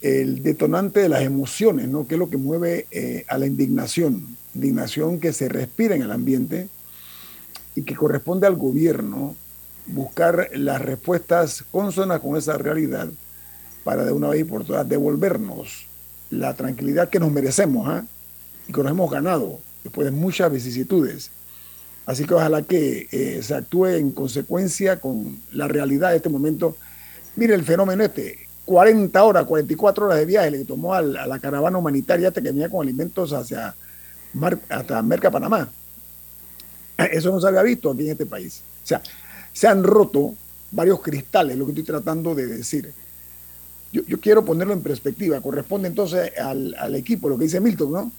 [0.00, 2.06] el detonante de las emociones, ¿no?
[2.06, 6.10] que es lo que mueve eh, a la indignación, indignación que se respira en el
[6.10, 6.68] ambiente
[7.74, 9.36] y que corresponde al gobierno
[9.86, 13.08] buscar las respuestas consonas con esa realidad
[13.84, 15.86] para de una vez y por todas devolvernos
[16.30, 18.04] la tranquilidad que nos merecemos ¿ah?
[18.68, 21.30] y que nos hemos ganado después de muchas vicisitudes
[22.06, 26.76] Así que ojalá que eh, se actúe en consecuencia con la realidad de este momento.
[27.36, 31.78] Mire el fenómeno este, 40 horas, 44 horas de viaje le tomó a la caravana
[31.78, 33.74] humanitaria este que venía con alimentos hacia
[34.68, 35.68] hasta Merca, Panamá.
[37.12, 38.62] Eso no se había visto aquí en este país.
[38.82, 39.02] O sea,
[39.52, 40.34] se han roto
[40.70, 42.92] varios cristales, lo que estoy tratando de decir.
[43.92, 45.40] Yo, quiero ponerlo en perspectiva.
[45.42, 48.12] Corresponde entonces al, al, equipo, lo que dice Milton, ¿no?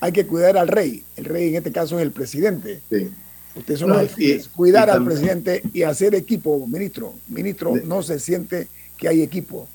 [0.00, 1.04] Hay que cuidar al rey.
[1.16, 2.80] El rey en este caso es el presidente.
[2.88, 3.10] Sí.
[3.58, 4.08] Usted solo no,
[4.54, 7.14] cuidar al presidente y hacer equipo, ministro.
[7.28, 9.68] Ministro, no se siente que hay equipo.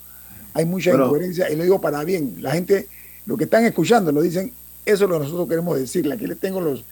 [0.54, 2.38] Hay mucha incoherencia y lo digo para bien.
[2.40, 2.88] La gente,
[3.26, 4.54] lo que están escuchando, lo dicen,
[4.86, 6.16] eso es lo que nosotros queremos decirle.
[6.16, 6.86] Aquí le tengo los,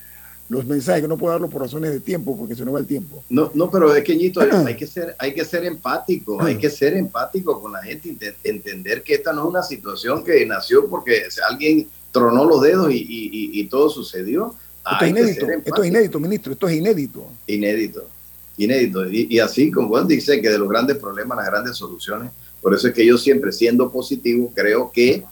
[0.49, 2.87] los mensajes que no puedo darlo por razones de tiempo porque se nos va el
[2.87, 3.23] tiempo.
[3.29, 6.69] No, no, pero es que Ñito, hay que ser, hay que ser empático, hay que
[6.69, 11.23] ser empático con la gente, entender que esta no es una situación que nació porque
[11.49, 14.53] alguien tronó los dedos y, y todo sucedió.
[14.89, 17.29] Esto es inédito, esto es inédito, ministro, esto es inédito.
[17.47, 18.07] Inédito,
[18.57, 19.09] inédito.
[19.11, 22.87] Y, así como Juan dice que de los grandes problemas, las grandes soluciones, por eso
[22.87, 25.23] es que yo siempre siendo positivo creo que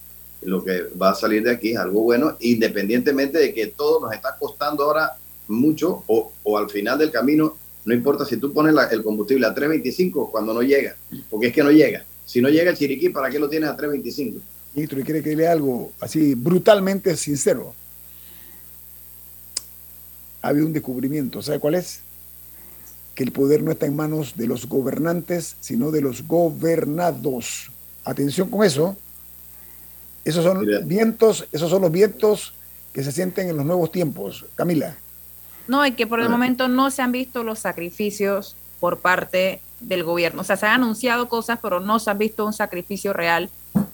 [0.42, 4.14] lo que va a salir de aquí es algo bueno, independientemente de que todo nos
[4.14, 8.76] está costando ahora mucho o, o al final del camino, no importa si tú pones
[8.92, 10.96] el combustible a 3.25 cuando no llega,
[11.30, 12.06] porque es que no llega.
[12.26, 14.36] Si no llega el Chiriquí, ¿para qué lo tienes a 3.25?
[14.76, 17.74] Ministro, ¿y quiere que le algo así brutalmente sincero?
[20.42, 21.42] Ha habido un descubrimiento.
[21.42, 22.02] ¿Sabe cuál es?
[23.16, 27.72] Que el poder no está en manos de los gobernantes, sino de los gobernados.
[28.04, 28.98] Atención con eso.
[30.26, 32.54] Esos son vientos, esos son los vientos
[32.94, 34.46] que se sienten en los nuevos tiempos.
[34.56, 34.96] Camila.
[35.68, 40.04] No, es que por el momento no se han visto los sacrificios por parte del
[40.04, 40.42] gobierno.
[40.42, 43.50] O sea, se han anunciado cosas, pero no se ha visto un sacrificio real.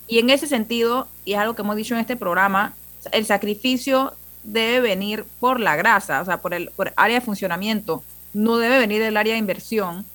[0.08, 2.74] Y en ese sentido, y es algo que hemos dicho en este programa,
[3.12, 4.14] el sacrificio
[4.46, 8.80] debe venir por la grasa, o sea, por el por área de funcionamiento, no debe
[8.80, 10.06] venir del área de inversión,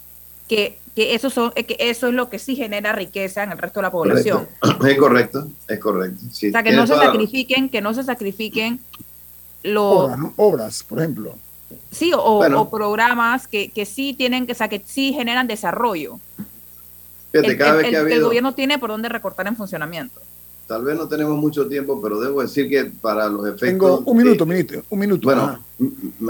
[0.49, 3.81] que, que, eso, son, que eso es lo que sí genera riqueza en el resto
[3.81, 4.49] de la población.
[4.87, 6.25] Es correcto, es correcto.
[6.27, 8.81] o sea, que no se sacrifiquen, que no se sacrifiquen
[9.63, 10.11] los...
[10.37, 11.37] obras, por ejemplo.
[11.91, 16.19] Sí, o, programas que, que, sí tienen, que, o sea, que sí generan desarrollo.
[17.33, 20.21] el, el, gobierno tiene por dónde recortar en funcionamiento.
[20.71, 23.69] Tal vez no tenemos mucho tiempo, pero debo decir que para los efectos...
[23.69, 25.25] Tengo un minuto, minuto, un minuto.
[25.25, 25.59] Bueno,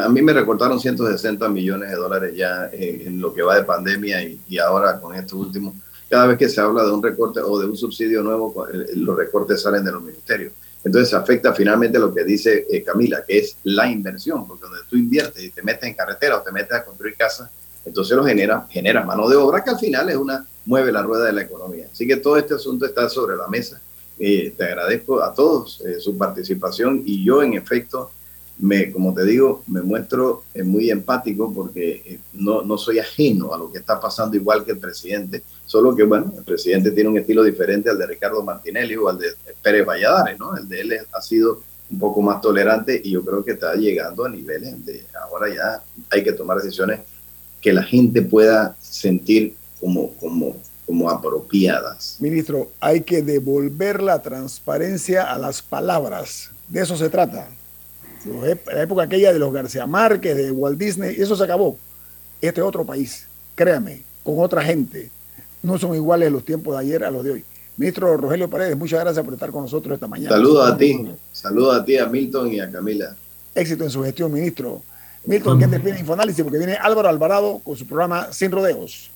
[0.03, 4.23] a mí me recortaron 160 millones de dólares ya en, lo que va de pandemia
[4.23, 5.75] y, y, ahora con esto último.
[6.09, 9.61] Cada vez que se habla de un recorte o de un subsidio nuevo, los recortes
[9.61, 10.55] salen de los ministerios.
[10.83, 14.97] Entonces afecta finalmente lo que dice eh, Camila, que es la inversión, porque donde tú
[14.97, 17.51] inviertes y te metes en carretera o te metes a construir casas,
[17.85, 21.27] entonces lo genera, genera mano de obra que al final es una, mueve la rueda
[21.27, 21.89] de la economía.
[21.93, 23.83] Así que todo este asunto está sobre la mesa.
[24.21, 28.11] Eh, te agradezco a todos eh, su participación y yo en efecto,
[28.59, 33.73] me, como te digo, me muestro muy empático porque no, no soy ajeno a lo
[33.73, 37.45] que está pasando igual que el presidente Solo que, bueno, el presidente tiene un estilo
[37.45, 39.29] diferente al de Ricardo Martinelli o al de
[39.63, 40.57] Pérez Valladares, ¿no?
[40.57, 44.25] El de él ha sido un poco más tolerante y yo creo que está llegando
[44.25, 47.03] a niveles de ahora ya hay que tomar decisiones
[47.61, 50.57] que la gente pueda sentir como, como,
[50.91, 52.17] como apropiadas.
[52.19, 56.51] Ministro, hay que devolver la transparencia a las palabras.
[56.69, 57.49] De eso se trata.
[58.67, 61.79] La época aquella de los García Márquez, de Walt Disney, eso se acabó.
[62.41, 65.11] Este es otro país, créame, con otra gente
[65.63, 67.45] no son iguales los tiempos de ayer a los de hoy.
[67.77, 70.31] Ministro Rogelio Paredes, muchas gracias por estar con nosotros esta mañana.
[70.31, 73.15] Saludos a ti, saludos a ti, a Milton y a Camila.
[73.55, 74.83] Éxito en su gestión, ministro.
[75.25, 76.43] Milton, ¿quién te pide Infoanálisis?
[76.43, 79.11] Porque viene Álvaro Alvarado con su programa Sin Rodeos.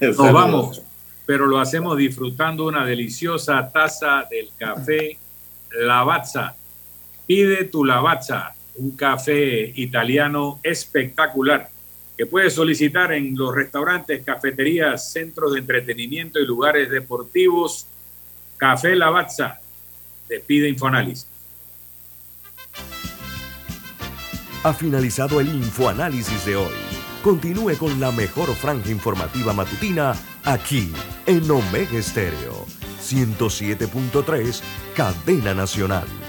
[0.00, 0.82] Nos vamos,
[1.28, 5.18] pero lo hacemos disfrutando una deliciosa taza del café
[5.72, 6.56] Lavazza.
[7.26, 11.68] Pide tu Lavazza, un café italiano espectacular
[12.16, 17.86] que puedes solicitar en los restaurantes, cafeterías, centros de entretenimiento y lugares deportivos.
[18.56, 19.60] Café Lavazza,
[20.30, 21.26] despide Infoanálisis.
[24.62, 26.74] Ha finalizado el Infoanálisis de hoy.
[27.22, 30.14] Continúe con la mejor franja informativa matutina
[30.48, 30.90] aquí
[31.26, 32.64] en Omega Estéreo
[33.02, 34.62] 107.3,
[34.96, 36.27] Cadena Nacional.